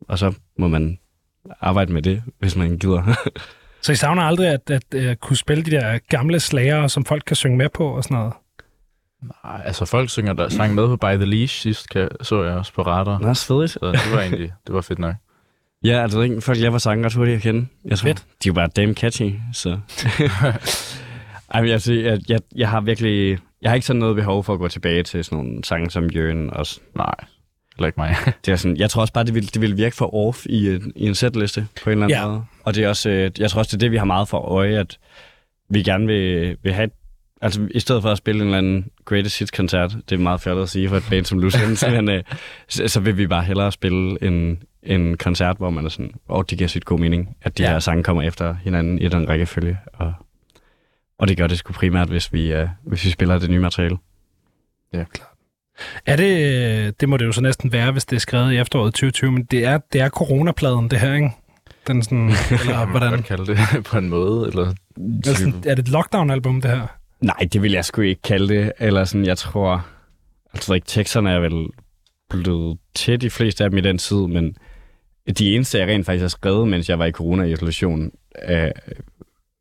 [0.00, 0.98] Og så må man
[1.60, 3.02] arbejde med det, hvis man gider.
[3.82, 7.22] Så I savner aldrig at, at, at kunne spille de der gamle slager, som folk
[7.26, 8.32] kan synge med på og sådan noget?
[9.22, 12.54] Nej, altså folk synger der sang med på By the Leash sidst, kan, så jeg
[12.54, 13.18] også på radar.
[13.18, 13.70] Nå, svedigt.
[13.70, 15.14] Så det var egentlig, det var fedt nok.
[15.84, 17.66] Ja, altså ikke folk, jeg var sanger ret hurtigt at kende.
[17.84, 18.18] Jeg tror, Fedt.
[18.18, 19.68] De er jo bare damn catchy, så...
[21.54, 23.38] Ej, men jeg, siger, jeg, jeg, jeg har virkelig...
[23.62, 26.10] Jeg har ikke sådan noget behov for at gå tilbage til sådan nogle sange som
[26.10, 26.50] Jørgen.
[26.50, 27.14] Og Nej,
[27.76, 28.16] heller ikke mig.
[28.46, 30.74] det er sådan, jeg tror også bare, det vil, det vil virke for off i
[30.74, 32.28] en, i en setliste på en eller anden Ja.
[32.28, 32.44] måde.
[32.64, 34.38] Og det er også, øh, jeg tror også, det er det, vi har meget for
[34.38, 34.98] øje, at
[35.70, 36.90] vi gerne vil, vil have...
[37.40, 40.62] Altså, i stedet for at spille en eller anden Greatest Hits-koncert, det er meget fjollet
[40.62, 42.22] at sige for et band som Lucians, men øh,
[42.68, 46.36] så, så vil vi bare hellere spille en, en koncert, hvor man er sådan, åh,
[46.38, 47.70] oh, det giver sygt god mening, at de ja.
[47.70, 49.78] her sange kommer efter hinanden i den rækkefølge.
[49.92, 50.12] Og,
[51.18, 53.96] og det gør det sgu primært, hvis vi, øh, hvis vi spiller det nye materiale.
[56.06, 58.94] Er det, det må det jo så næsten være, hvis det er skrevet i efteråret
[58.94, 61.30] 2020, men det er, det er coronapladen, det her, ikke?
[61.86, 63.10] Den sådan, eller Kan man hvordan?
[63.10, 63.58] godt kalde det
[63.90, 64.74] på en måde, eller...
[64.96, 66.86] Eller sådan, er det et lockdown-album, det her?
[67.20, 68.72] Nej, det vil jeg sgu ikke kalde det.
[68.78, 69.86] Eller sådan, jeg tror...
[70.54, 71.66] Altså, ikke, teksterne er vel
[72.30, 74.56] blevet til de fleste af dem i den tid, men
[75.38, 78.10] de eneste, jeg rent faktisk har skrevet, mens jeg var i corona-isolation,
[78.48, 78.70] øh,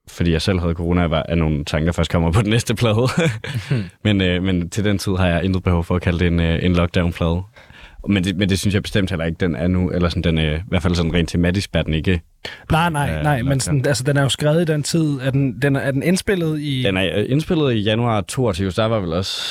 [0.09, 3.07] fordi jeg selv havde corona, var af nogle tanker, først kommer på den næste plade.
[4.03, 6.39] men, øh, men til den tid har jeg intet behov for at kalde det en,
[6.39, 7.41] øh, en lockdown-plade.
[8.09, 9.89] Men det, men det synes jeg bestemt heller ikke, den er nu.
[9.89, 12.21] Eller sådan, den er, i hvert fald sådan rent tematisk, er den ikke.
[12.71, 15.19] Nej, nej, Ja, nej, men sådan, altså, den er jo skrevet i den tid.
[15.21, 16.83] Er den, den, er den indspillet i...
[16.83, 19.41] Den er øh, indspillet i januar 22, så der var vel også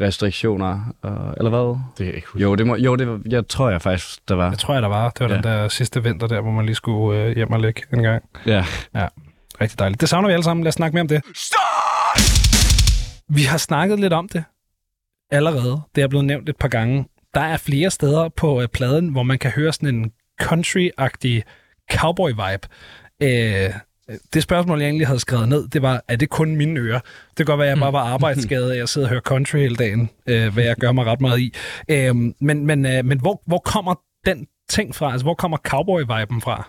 [0.00, 1.68] restriktioner, og, eller hvad?
[1.68, 2.42] Det kan jeg ikke huske.
[2.42, 4.48] Jo, det, må, jo det jeg tror jeg faktisk, der var.
[4.50, 5.10] Jeg tror jeg, der var.
[5.10, 5.34] Det var ja.
[5.34, 5.50] den Ja.
[5.50, 8.22] der sidste vinter der, hvor man lige skulle øh, hjem og ligge en gang.
[8.46, 8.64] Ja.
[9.60, 10.00] Rigtig dejligt.
[10.00, 10.64] Det savner vi alle sammen.
[10.64, 11.22] Lad os snakke mere om det.
[13.28, 14.44] Vi har snakket lidt om det
[15.30, 15.80] allerede.
[15.94, 17.04] Det er blevet nævnt et par gange.
[17.34, 21.42] Der er flere steder på øh, pladen, hvor man kan høre sådan en country-agtig
[21.92, 22.68] cowboy-vibe.
[23.22, 23.70] Øh,
[24.34, 27.00] det spørgsmål, jeg egentlig havde skrevet ned, det var, er det kun mine ører?
[27.28, 29.58] Det kan godt være, at jeg bare var arbejdsskadet, og jeg sidder og hører country
[29.58, 31.54] hele dagen, øh, hvad jeg gør mig ret meget i.
[31.88, 33.94] Øh, men men, øh, men hvor, hvor kommer
[34.26, 35.12] den ting fra?
[35.12, 36.68] Altså, hvor kommer cowboy-viben fra?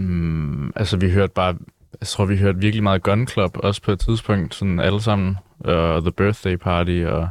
[0.00, 1.56] Mm, altså, vi hørte bare...
[2.00, 5.36] Jeg tror, vi hørte virkelig meget Gun Club, også på et tidspunkt, sådan alle sammen.
[5.58, 7.28] Og The Birthday Party, og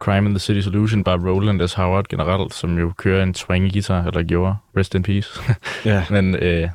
[0.00, 1.74] Crime in the City Solution, bare Roland S.
[1.74, 4.56] Howard generelt, som jo kører en twangy guitar, eller gjorde.
[4.76, 5.28] Rest in peace.
[5.84, 6.04] ja.
[6.10, 6.68] Men øh,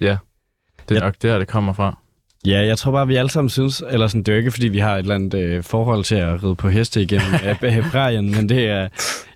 [0.00, 0.16] ja,
[0.88, 1.00] det er Ja.
[1.00, 1.98] nok der, det kommer fra.
[2.46, 4.68] Ja, jeg tror bare, vi alle sammen synes, eller sådan, det er jo ikke, fordi
[4.68, 7.26] vi har et eller andet øh, forhold til at ride på heste igennem
[7.62, 8.88] øh, Hebrajien, men det er,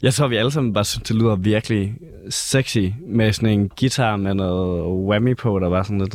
[0.02, 1.94] jeg tror, vi alle sammen bare synes, det lyder virkelig
[2.30, 6.14] sexy med sådan en guitar med noget whammy på, der var sådan lidt...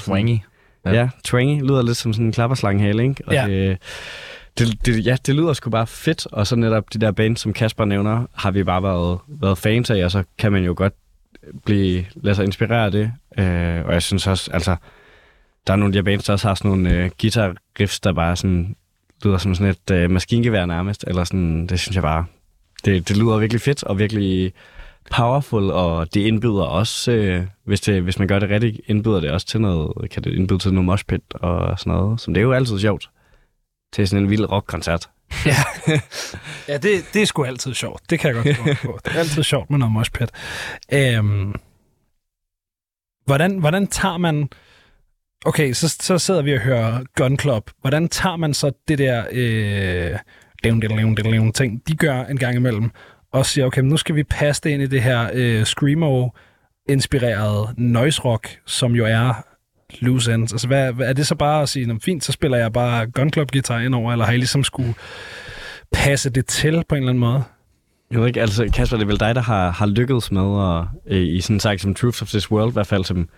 [0.00, 0.38] Swangy.
[0.84, 1.62] Ja, ja twangy.
[1.62, 3.22] Lyder lidt som sådan en klapperslangehale, ikke?
[3.26, 3.46] Og Ja.
[3.46, 3.78] det,
[4.58, 7.52] det, det, ja, det lyder sgu bare fedt, og så netop de der bands, som
[7.52, 10.94] Kasper nævner, har vi bare været, været fans af, og så kan man jo godt
[11.66, 13.12] blive, lade sig inspirere af det.
[13.38, 14.76] Øh, og jeg synes også, altså,
[15.68, 18.76] der er nogle bands, der også har sådan nogle øh, guitar riffs, der bare sådan,
[19.24, 22.24] lyder som sådan et øh, maskingevær nærmest, eller sådan, det synes jeg bare,
[22.84, 24.52] det, det lyder virkelig fedt, og virkelig
[25.10, 29.30] powerful, og det indbyder også, øh, hvis, det, hvis man gør det rigtigt, indbyder det
[29.30, 32.44] også til noget, kan det indbyde til noget moshpit og sådan noget, som det er
[32.44, 33.10] jo altid sjovt
[33.92, 35.08] til sådan en vild rockkoncert.
[36.68, 38.02] Ja, det, det er sgu altid sjovt.
[38.10, 38.98] Det kan jeg godt på.
[39.04, 40.30] Det er altid sjovt med noget moshpit.
[40.92, 41.54] Øhm,
[43.26, 44.48] hvordan, hvordan tager man...
[45.46, 47.70] Okay, så, så sidder vi og hører Gun Club.
[47.80, 50.18] Hvordan tager man så det der øh,
[50.64, 52.90] dævn, dævn, dævn, ting, de gør en gang imellem,
[53.32, 58.22] og siger, okay, nu skal vi passe det ind i det her øh, Screamo-inspirerede noise
[58.22, 59.44] rock, som jo er
[60.00, 60.52] loose ends.
[60.52, 63.06] Altså, hvad, hvad, er det så bare at sige, "Nå, fint, så spiller jeg bare
[63.06, 64.94] Gun Club-guitar indover, eller har I ligesom skulle
[65.92, 67.42] passe det til på en eller anden måde?
[68.10, 70.84] Jeg ved ikke, altså Kasper, det er vel dig, der har, har lykkedes med at,
[71.16, 73.28] øh, i sådan en sagt som Truth of This World, i hvert fald som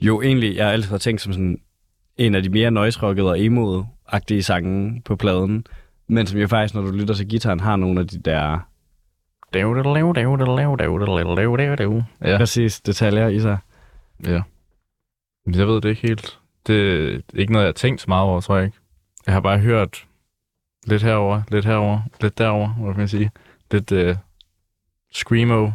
[0.00, 1.60] jo egentlig, jeg har altid har tænkt som sådan
[2.16, 5.66] en af de mere noise-rockede og emo-agtige sange på pladen,
[6.08, 8.58] men som jo faktisk, når du lytter til gitaren, har nogle af de der
[12.24, 12.36] Ja.
[12.38, 13.58] præcis detaljer i sig.
[14.26, 14.42] Ja.
[15.46, 16.38] Men jeg ved det ikke helt.
[16.66, 18.78] Det er ikke noget, jeg har tænkt så meget over, tror jeg ikke.
[19.26, 20.06] Jeg har bare hørt
[20.86, 23.30] lidt herover, lidt herover, lidt derover, hvad kan man sige.
[23.70, 24.16] Lidt uh,
[25.12, 25.70] screamo,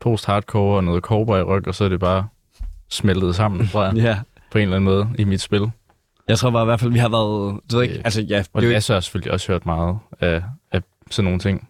[0.00, 2.28] post-hardcore og noget cowboy-ryk, og så er det bare
[2.88, 4.18] smeltet sammen, tror jeg, Ja.
[4.50, 5.70] på en eller anden måde i mit spil.
[6.28, 8.42] Jeg tror bare i hvert fald, vi har været, du ved ikke, Øh, altså ja,
[8.52, 11.68] Og det er Lasse har selvfølgelig også hørt meget af, af sådan nogle ting.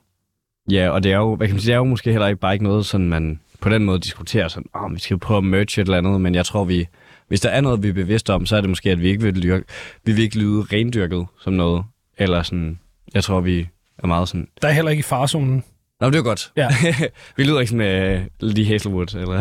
[0.71, 2.41] ja, og det er jo, hvad kan man sige, det er jo måske heller ikke
[2.41, 5.19] bare ikke noget, sådan man på den måde diskuterer sådan, åh, oh, vi skal jo
[5.23, 6.87] prøve at merge et eller andet, men jeg tror, vi,
[7.29, 9.23] hvis der er noget, vi er bevidste om, så er det måske, at vi ikke
[9.23, 9.63] vil, lyre,
[10.05, 11.85] vi vil ikke lyde rendyrket som noget,
[12.19, 12.79] eller sådan,
[13.15, 15.65] jeg tror, vi er meget sådan, Der er heller ikke i farzonen.
[16.01, 16.53] Nå, det er jo godt.
[16.57, 16.69] Ja.
[17.37, 19.39] vi lyder ikke som uh, Lee Hazelwood, eller...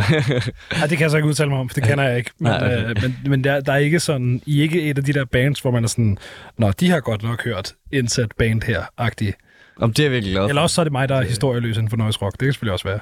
[0.72, 2.32] Ej, det kan jeg så ikke udtale mig om, for det kender jeg ikke.
[2.40, 2.90] Men, Nej, okay.
[2.90, 5.26] øh, men, men der, der er ikke sådan, I er ikke et af de der
[5.26, 6.18] bands, hvor man er sådan,
[6.58, 9.36] nå, de har godt nok hørt indsat band her-agtigt.
[9.80, 10.50] Om det er jeg virkelig glad for.
[10.50, 12.34] Eller også så er det mig, der er historieløs inden for noise rock.
[12.34, 13.00] Det kan selvfølgelig også være.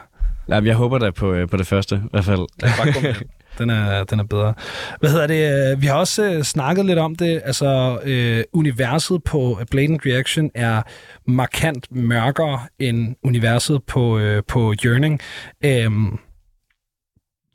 [0.47, 2.41] Nej, men jeg håber da på, øh, på det første, i hvert fald.
[3.57, 4.53] Den er, den er bedre.
[4.99, 5.71] Hvad hedder det?
[5.71, 7.41] Øh, vi har også øh, snakket lidt om det.
[7.45, 10.81] Altså, øh, universet på øh, Blatant Reaction er
[11.27, 15.19] markant mørkere end universet på, øh, på Yearning.
[15.65, 16.19] Øhm,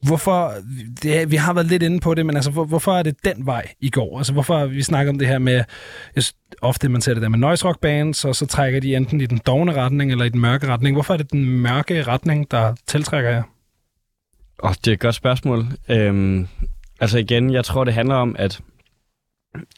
[0.03, 0.53] hvorfor,
[1.03, 3.46] det, vi har været lidt inde på det, men altså, hvor, hvorfor er det den
[3.46, 4.18] vej, I går?
[4.18, 5.64] Altså, hvorfor vi snakker om det her med,
[6.12, 9.20] synes, ofte man ser det der med noise rock bands, og så trækker de enten
[9.20, 10.96] i den dogne retning, eller i den mørke retning.
[10.96, 13.42] Hvorfor er det den mørke retning, der tiltrækker jer?
[14.62, 15.64] Oh, det er et godt spørgsmål.
[15.88, 16.48] Øhm,
[17.00, 18.61] altså igen, jeg tror, det handler om, at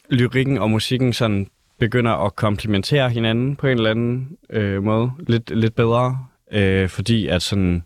[0.09, 1.47] lyrikken og musikken sådan
[1.79, 5.11] begynder at komplementere hinanden på en eller anden øh, måde.
[5.27, 6.25] Lidt, lidt bedre.
[6.51, 7.83] Øh, fordi at sådan...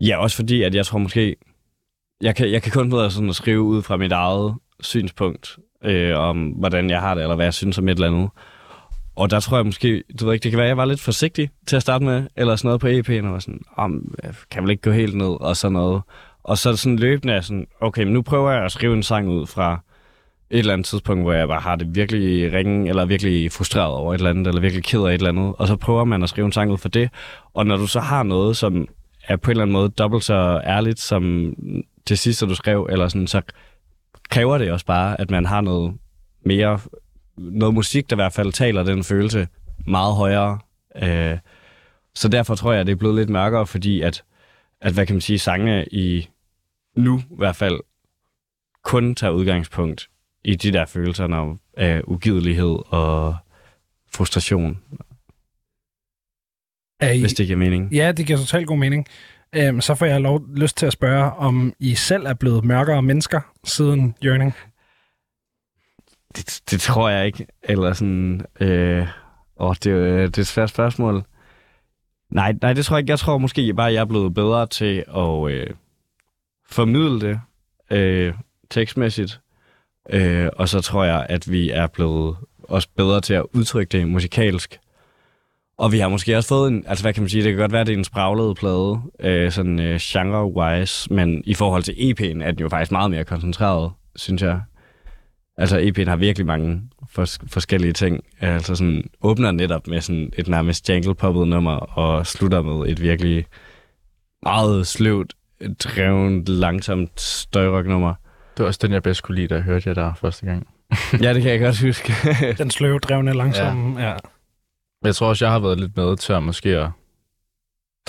[0.00, 1.36] Ja, også fordi, at jeg tror måske...
[2.20, 6.18] Jeg kan, jeg kan kun bedre sådan at skrive ud fra mit eget synspunkt øh,
[6.18, 8.30] om, hvordan jeg har det, eller hvad jeg synes om et eller andet.
[9.18, 11.00] Og der tror jeg måske, du ved ikke, det kan være, at jeg var lidt
[11.00, 14.34] forsigtig til at starte med, eller sådan noget på EP'en, og var sådan, om, jeg
[14.50, 16.02] kan vel ikke gå helt ned, og sådan noget.
[16.42, 19.28] Og så sådan løbende er sådan, okay, men nu prøver jeg at skrive en sang
[19.28, 19.80] ud fra
[20.50, 24.14] et eller andet tidspunkt, hvor jeg bare har det virkelig ringe, eller virkelig frustreret over
[24.14, 26.28] et eller andet, eller virkelig ked af et eller andet, og så prøver man at
[26.28, 27.10] skrive en sang ud for det.
[27.54, 28.88] Og når du så har noget, som
[29.24, 31.52] er på en eller anden måde dobbelt så ærligt, som
[32.08, 33.42] det sidste, du skrev, eller sådan, så
[34.30, 35.94] kræver det også bare, at man har noget
[36.44, 36.78] mere,
[37.38, 39.48] noget musik, der i hvert fald taler den følelse
[39.86, 40.58] meget højere.
[40.96, 41.38] Øh,
[42.14, 44.24] så derfor tror jeg, at det er blevet lidt mørkere, fordi at,
[44.80, 46.28] at hvad kan man sige, sangene i
[46.96, 47.80] nu i hvert fald
[48.84, 50.08] kun tager udgangspunkt
[50.44, 53.36] i de der følelser af ugidelighed og
[54.12, 54.78] frustration,
[57.00, 57.92] Er I, hvis det giver mening.
[57.92, 59.06] Ja, det giver totalt god mening.
[59.52, 63.02] Øhm, så får jeg lov, lyst til at spørge, om I selv er blevet mørkere
[63.02, 64.54] mennesker siden Yearning.
[66.36, 67.46] Det, det tror jeg ikke.
[67.62, 68.46] Eller sådan...
[68.60, 69.06] Øh,
[69.60, 71.24] åh, det, øh, det er et svært spørgsmål.
[72.30, 73.10] Nej, nej, det tror jeg ikke.
[73.10, 75.66] Jeg tror måske bare, at jeg er blevet bedre til at øh,
[76.70, 77.40] formidle det
[77.90, 78.34] øh,
[78.70, 79.40] tekstmæssigt.
[80.10, 84.08] Øh, og så tror jeg, at vi er blevet også bedre til at udtrykke det
[84.08, 84.78] musikalsk.
[85.78, 87.72] Og vi har måske også fået en, altså hvad kan man sige, det kan godt
[87.72, 91.92] være, at det er en spraglet plade, øh, sådan øh, genre-wise, men i forhold til
[91.92, 94.60] EP'en er den jo faktisk meget mere koncentreret, synes jeg.
[95.58, 96.82] Altså EP'en har virkelig mange
[97.18, 98.24] fors- forskellige ting.
[98.40, 103.46] Altså sådan åbner netop med sådan et nærmest jangle-poppet nummer, og slutter med et virkelig
[104.42, 105.34] meget sløvt,
[105.78, 108.14] drevet, langsomt støjrock-nummer.
[108.56, 110.66] Det var også den, jeg bedst kunne lide, da jeg hørte jer der første gang.
[111.22, 112.12] ja, det kan jeg godt huske.
[112.62, 114.00] Den sløve, drevne, langsomme.
[114.00, 114.08] Ja.
[114.08, 114.16] ja.
[115.04, 116.90] Jeg tror også, jeg har været lidt med til at måske at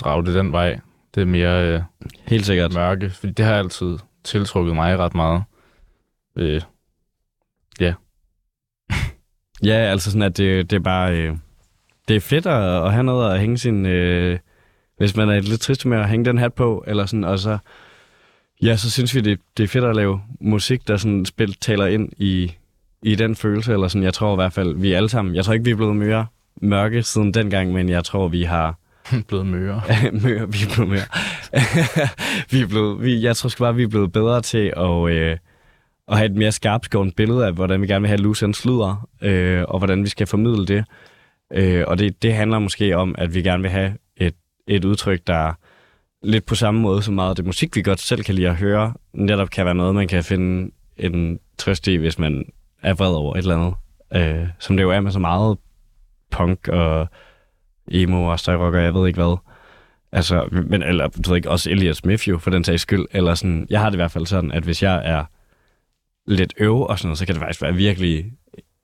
[0.00, 0.80] drage det den vej.
[1.14, 1.82] Det er mere øh,
[2.26, 2.74] Helt sikkert.
[2.74, 5.42] mørke, fordi det har altid tiltrukket mig ret meget.
[6.36, 6.60] Øh,
[9.64, 11.16] Ja, altså sådan, at det, det er bare...
[11.16, 11.36] Øh,
[12.08, 13.86] det er fedt at, at have noget at hænge sin...
[13.86, 14.38] Øh,
[14.96, 17.58] hvis man er lidt trist med at hænge den hat på, eller sådan, og så...
[18.62, 21.86] Ja, så synes vi, det, det er fedt at lave musik, der sådan spil, taler
[21.86, 22.54] ind i,
[23.02, 25.34] i den følelse, eller sådan, jeg tror i hvert fald, vi alle sammen...
[25.34, 26.26] Jeg tror ikke, vi er blevet mere
[26.62, 28.78] mørke siden dengang, men jeg tror, vi har...
[29.28, 29.82] blevet møre.
[30.22, 31.06] møre, vi er blevet mere.
[32.50, 35.36] vi er blevet, vi, jeg tror sgu bare, vi er blevet bedre til at, øh,
[36.10, 39.08] at have et mere skarpskåret billede af, hvordan vi gerne vil have loose ends lyder,
[39.22, 40.84] øh, og hvordan vi skal formidle det.
[41.52, 44.34] Øh, og det, det handler måske om, at vi gerne vil have et,
[44.66, 45.52] et udtryk, der
[46.22, 48.56] lidt på samme måde som meget af det musik, vi godt selv kan lide at
[48.56, 52.44] høre, netop kan være noget, man kan finde en trøst i, hvis man
[52.82, 53.74] er vred over et eller andet.
[54.14, 55.58] Øh, som det jo er med så meget
[56.30, 57.08] punk og
[57.90, 59.36] emo og støjrock og jeg ved ikke hvad.
[60.12, 63.06] Altså, men, eller du ved ikke, også Elias Smith jo, for den sags skyld.
[63.10, 65.24] Eller sådan, jeg har det i hvert fald sådan, at hvis jeg er
[66.30, 68.32] lidt øv og sådan noget, så kan det faktisk være virkelig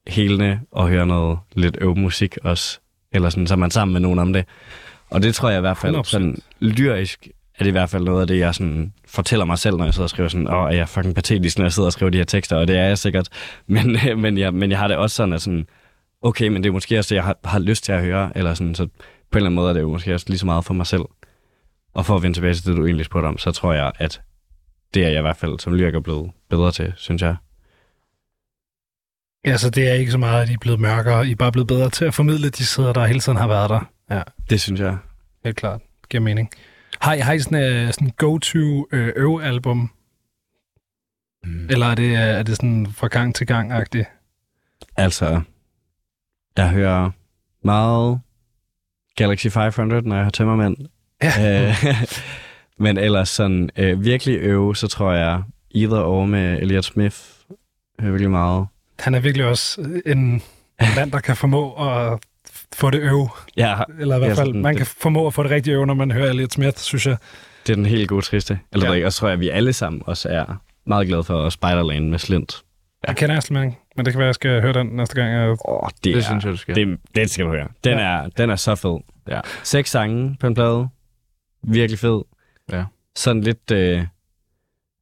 [0.07, 2.79] helende at høre noget lidt øv musik også.
[3.13, 4.45] Eller sådan, så er man sammen med nogen om det.
[5.11, 6.03] Og det tror jeg i hvert fald, 100%.
[6.03, 7.29] sådan lyrisk,
[7.59, 9.95] er det i hvert fald noget af det, jeg sådan fortæller mig selv, når jeg
[9.95, 12.19] sidder og skriver sådan, åh, er jeg fucking patetisk, når jeg sidder og skriver de
[12.19, 13.29] her tekster, og det er jeg sikkert.
[13.67, 15.67] Men, men, jeg, men jeg har det også sådan, at sådan,
[16.23, 18.55] okay, men det er måske også det, jeg har, har lyst til at høre, eller
[18.55, 18.91] sådan, så på
[19.33, 21.03] en eller anden måde er det jo måske også lige så meget for mig selv.
[21.95, 24.21] Og for at vende tilbage til det, du egentlig spurgte om, så tror jeg, at
[24.95, 27.37] det er jeg i hvert fald som lyriker blevet bedre til, synes jeg.
[29.47, 31.27] ja, så det er ikke så meget, at I er blevet mørkere.
[31.27, 33.71] I er bare blevet bedre til at formidle de sider, der hele tiden har været
[33.71, 33.91] der.
[34.11, 34.97] Ja, Det synes jeg.
[35.45, 35.81] helt klart.
[36.11, 36.51] Giver mening.
[37.01, 39.91] Har I, har I sådan uh, sådan go-to øh, øv-album?
[41.45, 41.67] Mm.
[41.71, 44.05] Eller er det, øh, er det sådan fra gang til gang-agtigt?
[44.97, 45.41] Altså,
[46.57, 47.11] jeg hører
[47.65, 48.21] meget
[49.17, 50.77] Galaxy 500, når jeg har tømmermænd.
[51.23, 51.69] Ja.
[51.69, 51.75] Øh,
[52.79, 55.43] men ellers sådan øh, virkelig øve, så tror jeg
[55.75, 57.17] Either Or med Elliot Smith
[58.01, 58.67] hører virkelig meget.
[58.99, 60.43] Han er virkelig også en, en
[60.97, 62.19] mand, der kan formå at
[62.75, 63.29] få det øv.
[63.57, 65.85] Ja, Eller i hvert Ja, fald, sådan- man kan formå at få det rigtige øv,
[65.85, 67.17] når man hører Elliot Smith, synes jeg.
[67.67, 68.59] det er den helt gode triste.
[68.73, 68.99] Eller Ja.
[68.99, 69.07] ja.
[69.07, 72.19] Og så tror jeg, at vi alle sammen også er meget glade for Spiderland med
[72.19, 72.63] Slint.
[73.05, 73.09] Ja.
[73.09, 75.33] Jeg kender ikke, men det kan være, at jeg skal høre den næste gang.
[75.33, 75.57] Jeg...
[75.69, 76.75] Åh, det, Det er, synes jeg, du skal.
[76.75, 77.69] Det, det skal du høre.
[77.85, 77.99] Den, Ja.
[78.17, 78.23] ja.
[78.23, 79.01] er, den er så fed.
[79.29, 79.41] Ja.
[79.63, 80.89] Seks sange på en plade.
[81.63, 82.23] Virkelig fed.
[82.73, 82.85] Ja.
[83.17, 83.71] Sådan lidt...
[83.71, 84.07] Øh,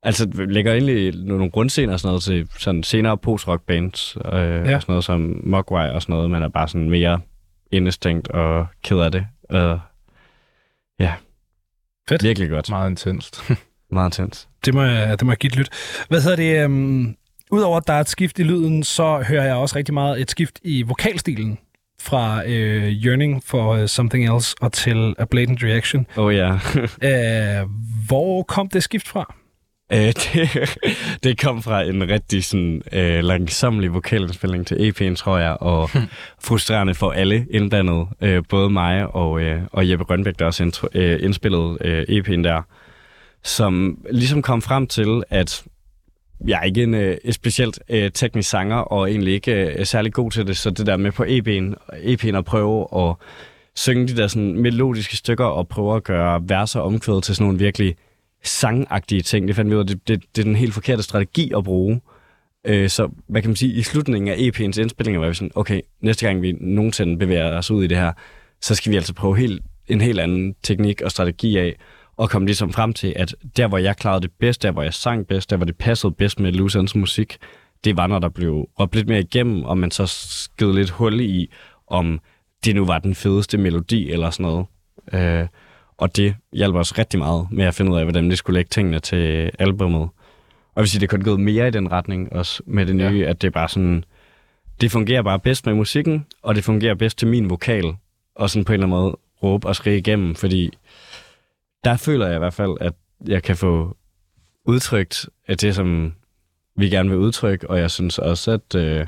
[0.02, 4.16] altså, lægger egentlig nogle grundscener og sådan noget til sådan senere post-rock bands.
[4.16, 4.74] Øh, ja.
[4.74, 7.20] Og sådan noget som Mogwai og sådan noget, men er bare sådan mere
[7.70, 9.26] indestængt og ked af det.
[9.52, 9.78] Øh,
[10.98, 11.14] ja.
[12.08, 12.22] Fedt.
[12.22, 12.70] Virkelig godt.
[12.70, 13.52] Meget intenst.
[13.90, 14.48] Meget intens.
[14.64, 15.68] Det må jeg, det må jeg give et lyt.
[16.08, 16.64] Hvad hedder det?
[16.64, 17.16] Um,
[17.50, 20.30] Udover at der er et skift i lyden, så hører jeg også rigtig meget et
[20.30, 21.58] skift i vokalstilen
[22.04, 26.06] fra øh, Yearning for uh, Something Else og til A Blatant Reaction.
[26.16, 26.52] Oh ja.
[26.52, 27.70] Uh,
[28.08, 29.34] hvor kom det skift fra?
[29.92, 30.76] Øh, det,
[31.22, 35.90] det kom fra en rigtig sådan, øh, langsomlig vokalindspilning til EP'en, tror jeg, og
[36.46, 38.06] frustrerende for alle indblandet.
[38.20, 42.42] Øh, både mig og, øh, og Jeppe Rønbæk, der også intro, øh, indspillede øh, EP'en
[42.42, 42.62] der,
[43.42, 45.64] som ligesom kom frem til, at
[46.46, 50.30] jeg er ikke en øh, specielt øh, teknisk sanger, og egentlig ikke øh, særlig god
[50.30, 53.16] til det, så det der med på EP'en, EP'en at prøve at
[53.76, 57.58] synge de der sådan melodiske stykker, og prøve at gøre verser omkvædet til sådan nogle
[57.58, 57.96] virkelig
[58.42, 59.48] sangagtige ting.
[59.48, 62.00] Det fandt vi ud af, det, det, det er den helt forkerte strategi at bruge.
[62.64, 65.80] Øh, så hvad kan man sige, i slutningen af EP'ens indspillinger var vi sådan, okay,
[66.00, 68.12] næste gang vi nogensinde bevæger os ud i det her,
[68.60, 71.76] så skal vi altså prøve helt, en helt anden teknik og strategi af,
[72.16, 74.94] og komme ligesom frem til, at der, hvor jeg klarede det bedst, der, hvor jeg
[74.94, 77.36] sang bedst, der, hvor det passede bedst med Ends musik,
[77.84, 81.20] det var, når der blev råbt lidt mere igennem, og man så sked lidt hul
[81.20, 81.50] i,
[81.86, 82.20] om
[82.64, 84.66] det nu var den fedeste melodi eller sådan noget.
[85.12, 85.46] Øh,
[85.98, 88.68] og det hjælper os rigtig meget med at finde ud af, hvordan vi skulle lægge
[88.68, 90.00] tingene til albummet.
[90.00, 92.96] Og jeg vil sige, det er kun gået mere i den retning, også med det
[92.96, 93.30] nye, ja.
[93.30, 94.04] at det er bare sådan,
[94.80, 97.94] det fungerer bare bedst med musikken, og det fungerer bedst til min vokal,
[98.34, 100.70] og sådan på en eller anden måde råbe og skrige igennem, fordi
[101.84, 102.92] der føler jeg i hvert fald, at
[103.26, 103.96] jeg kan få
[104.64, 106.14] udtrykt af det, som
[106.76, 109.06] vi gerne vil udtrykke, og jeg synes også, at, øh,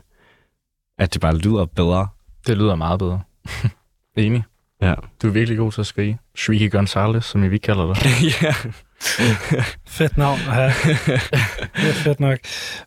[0.99, 2.09] at det bare lyder bedre.
[2.47, 3.21] Det lyder meget bedre.
[4.17, 4.43] Enig.
[4.83, 4.95] Ja.
[5.23, 6.19] Du er virkelig god til at skrige.
[6.37, 8.03] Shrieky Gonzalez, som vi kalder dig.
[8.43, 8.55] ja.
[9.87, 10.69] Fedt navn at have.
[11.77, 12.39] det er fedt nok.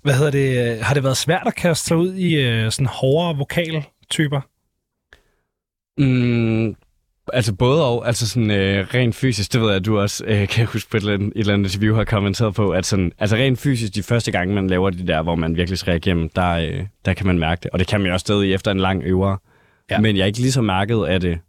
[0.01, 0.79] Hvad hedder det?
[0.83, 4.41] Har det været svært at kaste sig ud i øh, sådan hårdere vokaltyper?
[5.97, 6.75] Mm,
[7.33, 10.47] altså både og, altså sådan øh, rent fysisk, det ved jeg, at du også øh,
[10.47, 13.11] kan huske på et eller, andet, et eller andet interview har kommenteret på, at sådan,
[13.19, 16.29] altså rent fysisk, de første gange, man laver de der, hvor man virkelig skal igennem,
[16.29, 18.71] der, øh, der kan man mærke det, og det kan man jo også stadig efter
[18.71, 19.37] en lang øver.
[19.91, 19.99] Ja.
[19.99, 21.39] Men jeg er ikke lige så mærket af det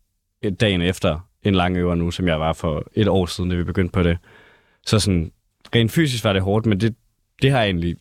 [0.43, 3.57] et dagen efter en lang øver nu, som jeg var for et år siden, da
[3.57, 4.19] vi begyndte på det.
[4.87, 5.33] Så sådan,
[5.75, 6.95] rent fysisk var det hårdt, men det,
[7.43, 7.97] det har jeg egentlig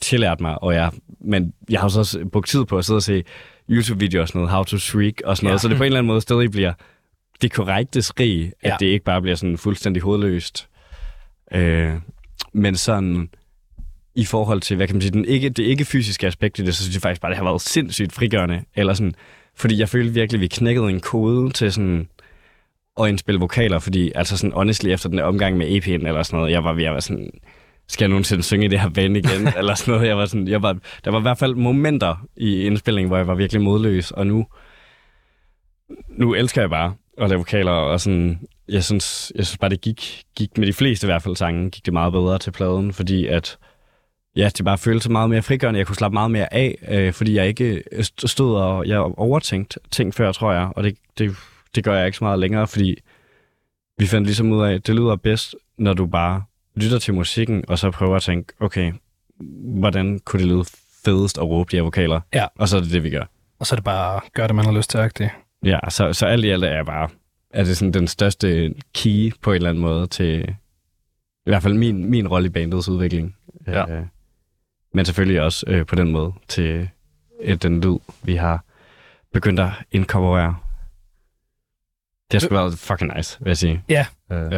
[0.00, 3.02] tillært mig, og jeg, men jeg har så også brugt tid på at sidde og
[3.02, 3.24] se
[3.70, 5.60] YouTube-videoer og sådan noget, how to shriek og sådan noget, ja.
[5.60, 6.72] så det på en eller anden måde stadig bliver
[7.42, 8.76] det korrekte skrig, at Ja.
[8.80, 10.68] det ikke bare bliver sådan fuldstændig hovedløst.
[11.52, 11.92] Øh,
[12.52, 13.28] men sådan,
[14.14, 16.74] i forhold til, hvad kan man sige, den ikke, det ikke fysiske aspekt i det,
[16.74, 18.64] så synes jeg faktisk bare, det har været sindssygt frigørende.
[18.76, 19.14] Eller sådan,
[19.56, 22.08] fordi jeg følte virkelig, at vi knækkede en kode til sådan
[23.00, 26.38] at indspille vokaler, fordi altså sådan honestly efter den der omgang med EP'en eller sådan
[26.38, 27.30] noget, jeg var ved at være sådan,
[27.88, 30.08] skal jeg nogensinde synge i det her band igen, eller sådan noget.
[30.08, 33.26] Jeg var sådan, jeg var, der var i hvert fald momenter i indspillingen, hvor jeg
[33.26, 34.46] var virkelig modløs, og nu,
[36.08, 36.94] nu elsker jeg bare
[37.24, 40.72] at lave vokaler, og sådan, jeg synes, jeg synes bare, det gik, gik med de
[40.72, 43.58] fleste i hvert fald sange, gik det meget bedre til pladen, fordi at,
[44.36, 45.78] ja, det bare føltes meget mere frigørende.
[45.78, 49.78] Jeg kunne slappe meget mere af, øh, fordi jeg ikke st- stod og jeg overtænkt
[49.90, 51.36] ting før, tror jeg, og det, det,
[51.74, 52.96] det gør jeg ikke så meget længere, fordi
[53.98, 56.42] vi fandt ligesom ud af, at det lyder bedst, når du bare
[56.76, 58.92] lytter til musikken, og så prøver at tænke, okay,
[59.78, 60.64] hvordan kunne det lyde
[61.04, 62.20] fedest at råbe de her vokaler?
[62.34, 62.46] Ja.
[62.58, 63.24] Og så er det det, vi gør.
[63.58, 64.98] Og så er det bare at gøre det, man har lyst til.
[64.98, 65.30] Agtigt.
[65.64, 67.08] Ja, så, så alt i alt er jeg bare,
[67.50, 70.48] er det sådan den største key på en eller anden måde til,
[71.46, 73.36] i hvert fald min, min rolle i bandets udvikling.
[73.66, 73.90] Ja.
[73.98, 74.06] Øh,
[74.94, 76.88] men selvfølgelig også øh, på den måde til
[77.42, 78.64] øh, den lyd, vi har
[79.32, 80.56] begyndt at inkorporere.
[82.30, 83.82] Det har sgu været fucking nice, vil jeg sige.
[83.88, 84.06] Ja.
[84.32, 84.56] Øh, Ja.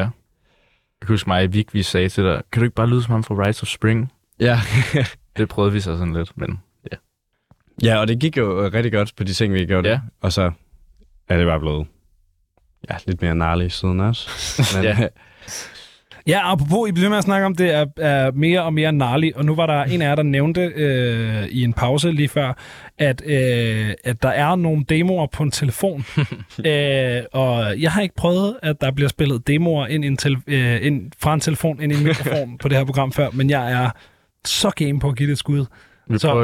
[1.01, 3.11] Jeg kan huske mig, Vig, vi sagde til dig, kan du ikke bare lyde som
[3.13, 4.13] ham fra Rise of Spring?
[4.41, 4.61] ja.
[5.37, 6.61] Det prøvede vi så sådan lidt, men
[7.83, 9.89] ja, og det gik jo rigtig godt på de ting, vi gjorde.
[9.89, 10.01] Ja.
[10.21, 10.53] Og så
[11.33, 11.87] er det bare blevet
[12.91, 14.29] ja, lidt mere narlig siden også.
[14.77, 15.09] Men, Ja.
[16.27, 19.37] Ja, apropos, I bliver med at snakke om, det er, er mere og mere narligt,
[19.37, 22.53] og nu var der en af jer, der nævnte øh, i en pause lige før,
[22.99, 26.05] at, øh, at der er nogle demoer på en telefon.
[26.67, 30.43] øh, og jeg har ikke prøvet, at der bliver spillet demoer ind, i en tel-
[30.47, 33.51] øh, ind fra en telefon ind i en mikrofon på det her program før, men
[33.51, 33.91] jeg er
[34.45, 35.67] så game på at give det et skud.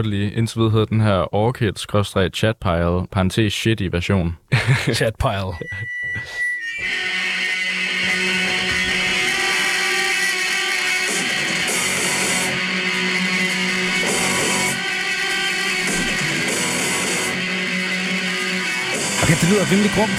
[0.05, 4.37] Lige, indtil videre hedder den her Orchid-chatpile, parentes shitty version.
[4.99, 5.53] Chatpile.
[19.23, 20.19] Okay, det lyder rimelig grumt.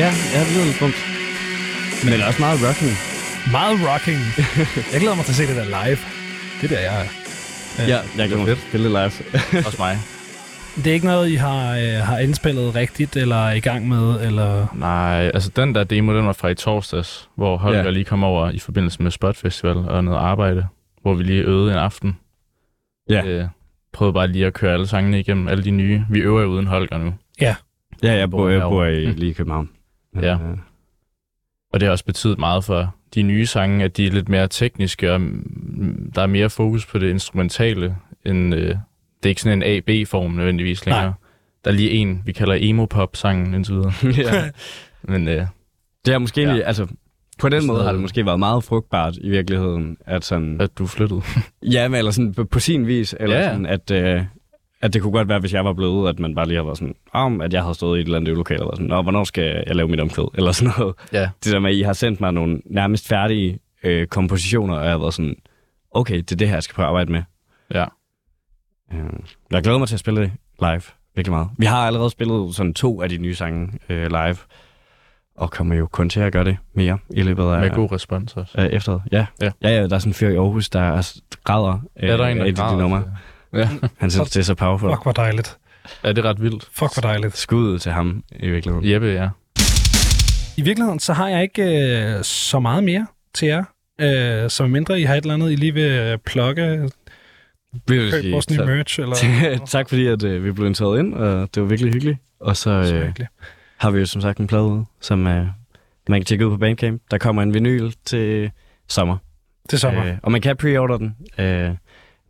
[0.00, 0.98] ja, ja, det lyder lidt dumt.
[2.04, 2.92] Men det er også meget rocking.
[3.56, 4.20] Meget rocking.
[4.92, 5.98] Jeg glæder mig til at se det der live.
[6.60, 7.17] Det der, jeg er.
[7.78, 8.58] Ja, jeg kan fedt.
[8.68, 9.02] spille live.
[9.66, 9.96] Også mig.
[10.76, 14.26] Det er ikke noget, I har, øh, har indspillet rigtigt, eller er i gang med,
[14.26, 14.66] eller...
[14.74, 17.90] Nej, altså den der demo, den var fra i torsdags, hvor Holger Ja.
[17.90, 20.66] lige kom over i forbindelse med Spot Festival og noget arbejde,
[21.02, 22.16] hvor vi lige øvede en aften.
[23.10, 23.24] Ja.
[23.26, 23.44] Øh,
[23.92, 26.04] prøvede bare lige at køre alle sangene igennem, alle de nye.
[26.10, 27.14] Vi øver jo uden Holger nu.
[27.40, 27.54] Ja,
[28.02, 29.70] jeg bor, jeg bor i, lige i København.
[30.22, 30.32] Ja.
[30.34, 30.58] Øh,
[31.72, 34.48] Og det har også betydet meget for de nye sange, at de er lidt mere
[34.48, 37.96] tekniske, og mm, der er mere fokus på det instrumentale,
[38.26, 38.76] end øh, det
[39.24, 41.04] er ikke sådan en A-B-form nødvendigvis længere.
[41.04, 41.12] Nej.
[41.64, 43.92] Der er lige en, vi kalder emo-pop-sangen indtil videre.
[44.34, 44.50] ja.
[45.02, 45.46] Men øh,
[46.04, 46.58] Det har måske Ja.
[46.60, 46.86] altså,
[47.38, 50.86] på den måde har det måske været meget frugtbart i virkeligheden, at sådan, at du
[50.86, 51.22] flyttede.
[51.62, 53.48] ja, men eller sådan på, på sin vis, eller ja.
[53.50, 54.22] sådan, at, øh,
[54.80, 56.78] at det kunne godt være, hvis jeg var blevet, at man bare lige havde været
[56.78, 59.02] sådan, om at jeg havde stået i et eller andet øvelokale, og været sådan, Nå,
[59.02, 60.94] hvornår skal jeg lave mit omkvæd, eller sådan noget.
[61.12, 61.28] Ja.
[61.44, 64.90] Det der med, at I har sendt mig nogle nærmest færdige øh, kompositioner, og jeg
[64.90, 65.36] har været sådan,
[65.90, 67.22] okay, det er det her, jeg skal prøve at arbejde med.
[67.74, 67.84] Ja.
[68.92, 68.98] Øh,
[69.50, 70.82] jeg glæder mig til at spille det live,
[71.14, 71.48] virkelig meget.
[71.58, 74.36] Vi har allerede spillet sådan to af de nye sange øh, live,
[75.36, 78.36] og kommer jo kun til at gøre det mere i løbet af, Med god respons
[78.36, 78.52] også.
[78.58, 79.02] af efteråret.
[79.12, 79.26] Ja.
[79.40, 79.50] Ja.
[79.62, 81.12] ja, ja, der er sådan en fyr i Aarhus, der er
[81.44, 81.72] græder
[82.02, 82.76] øh, Er der en, af der de, de græder?
[82.82, 83.04] numre.
[83.52, 83.68] Ja.
[83.96, 84.90] Han synes, det er så powerful.
[84.90, 85.56] Fuck, hvor dejligt.
[86.02, 86.68] Er det ret vildt?
[86.72, 87.36] Fuck, hvor dejligt.
[87.36, 88.90] Skud til ham i virkeligheden.
[88.90, 89.28] Jeppe, ja.
[90.56, 91.62] I virkeligheden, så har jeg ikke
[92.16, 93.64] øh, så meget mere til jer.
[94.00, 96.88] Øh, så mindre I har et eller andet, I lige vil øh, plukke,
[97.88, 99.16] Vil køb sige, vores nye tak- merch, eller...
[99.66, 102.18] tak fordi, at øh, vi blev inviteret ind, og det var virkelig hyggeligt.
[102.40, 103.26] Og så øh,
[103.76, 105.46] har vi jo som sagt en plade som øh,
[106.08, 107.02] man kan tjekke ud på Bandcamp.
[107.10, 108.50] Der kommer en vinyl til
[108.88, 109.16] sommer.
[109.68, 110.04] Til sommer.
[110.06, 111.16] Øh, og man kan pre-order den.
[111.38, 111.70] Øh,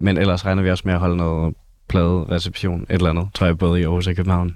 [0.00, 1.54] men ellers regner vi også med at holde noget
[1.88, 4.54] plade-reception, et eller andet, tror jeg, både i Aarhus og København.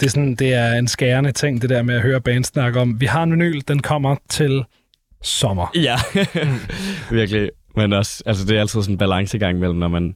[0.00, 2.80] Det er, sådan, det er en skærende ting, det der med at høre band snakke
[2.80, 3.00] om.
[3.00, 4.64] Vi har en vinyl, den kommer til
[5.22, 5.66] sommer.
[5.74, 5.96] Ja,
[7.16, 7.50] virkelig.
[7.76, 10.14] Men også, altså det er altid sådan en balancegang mellem, når man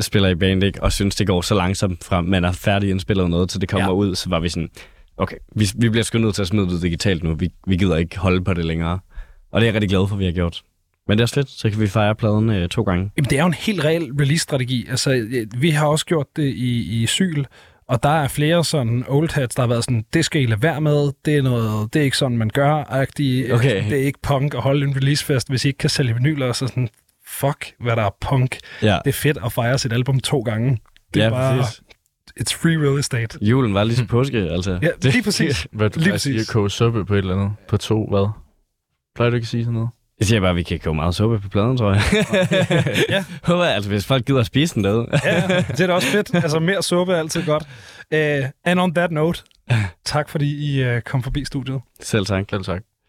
[0.00, 0.82] spiller i band, ikke?
[0.82, 3.88] og synes, det går så langsomt fra, man er færdig indspillet noget, til det kommer
[3.88, 3.92] Ja.
[3.94, 4.68] ud, så var vi sådan,
[5.16, 7.34] okay, vi, vi bliver sgu nødt til at smide det digitalt nu.
[7.34, 8.98] Vi, vi gider ikke holde på det længere.
[9.52, 10.62] Og det er jeg rigtig glad for, at vi har gjort.
[11.08, 13.10] Men det er også fedt, så kan vi fejre pladen øh, to gange.
[13.16, 14.86] Jamen, det er jo en helt reel release-strategi.
[14.90, 17.44] Altså, øh, vi har også gjort det i, i Syl,
[17.88, 20.62] og der er flere sådan old hats, der har været sådan, det skal I lade
[20.62, 23.54] være med, det er, noget, det er ikke sådan, man gør, -agtigt.
[23.54, 23.84] Okay.
[23.90, 26.66] det er ikke punk at holde en releasefest, hvis I ikke kan sælge vinyler, så
[26.66, 26.88] sådan,
[27.26, 28.58] fuck, hvad der er punk.
[28.82, 30.78] Ja, Det er fedt at fejre sit album to gange.
[31.14, 31.80] Det er ja bare, præcis.
[32.40, 33.38] it's free real estate.
[33.42, 34.78] Julen var lige til påske, altså.
[34.82, 35.66] Ja, lige præcis.
[35.72, 36.48] Hvad du Lige præcis.
[36.48, 37.52] at koge suppe på et eller andet?
[37.68, 38.28] På to, hvad?
[39.14, 39.88] Plejer du ikke at sige sådan noget?
[40.20, 42.02] Jeg siger bare, at vi kan komme meget suppe på pladen, tror jeg.
[43.08, 43.24] Ja.
[43.48, 45.06] Håber jeg, altså, hvis folk gider at spise den derude.
[45.24, 46.34] Ja, det er da også fedt.
[46.34, 47.62] Altså, mere suppe er altid godt.
[48.14, 49.42] Uh, and on that note,
[50.04, 51.80] tak fordi I uh, kom forbi studiet.
[52.00, 52.44] Selv tak.
[52.50, 52.82] Selv tak.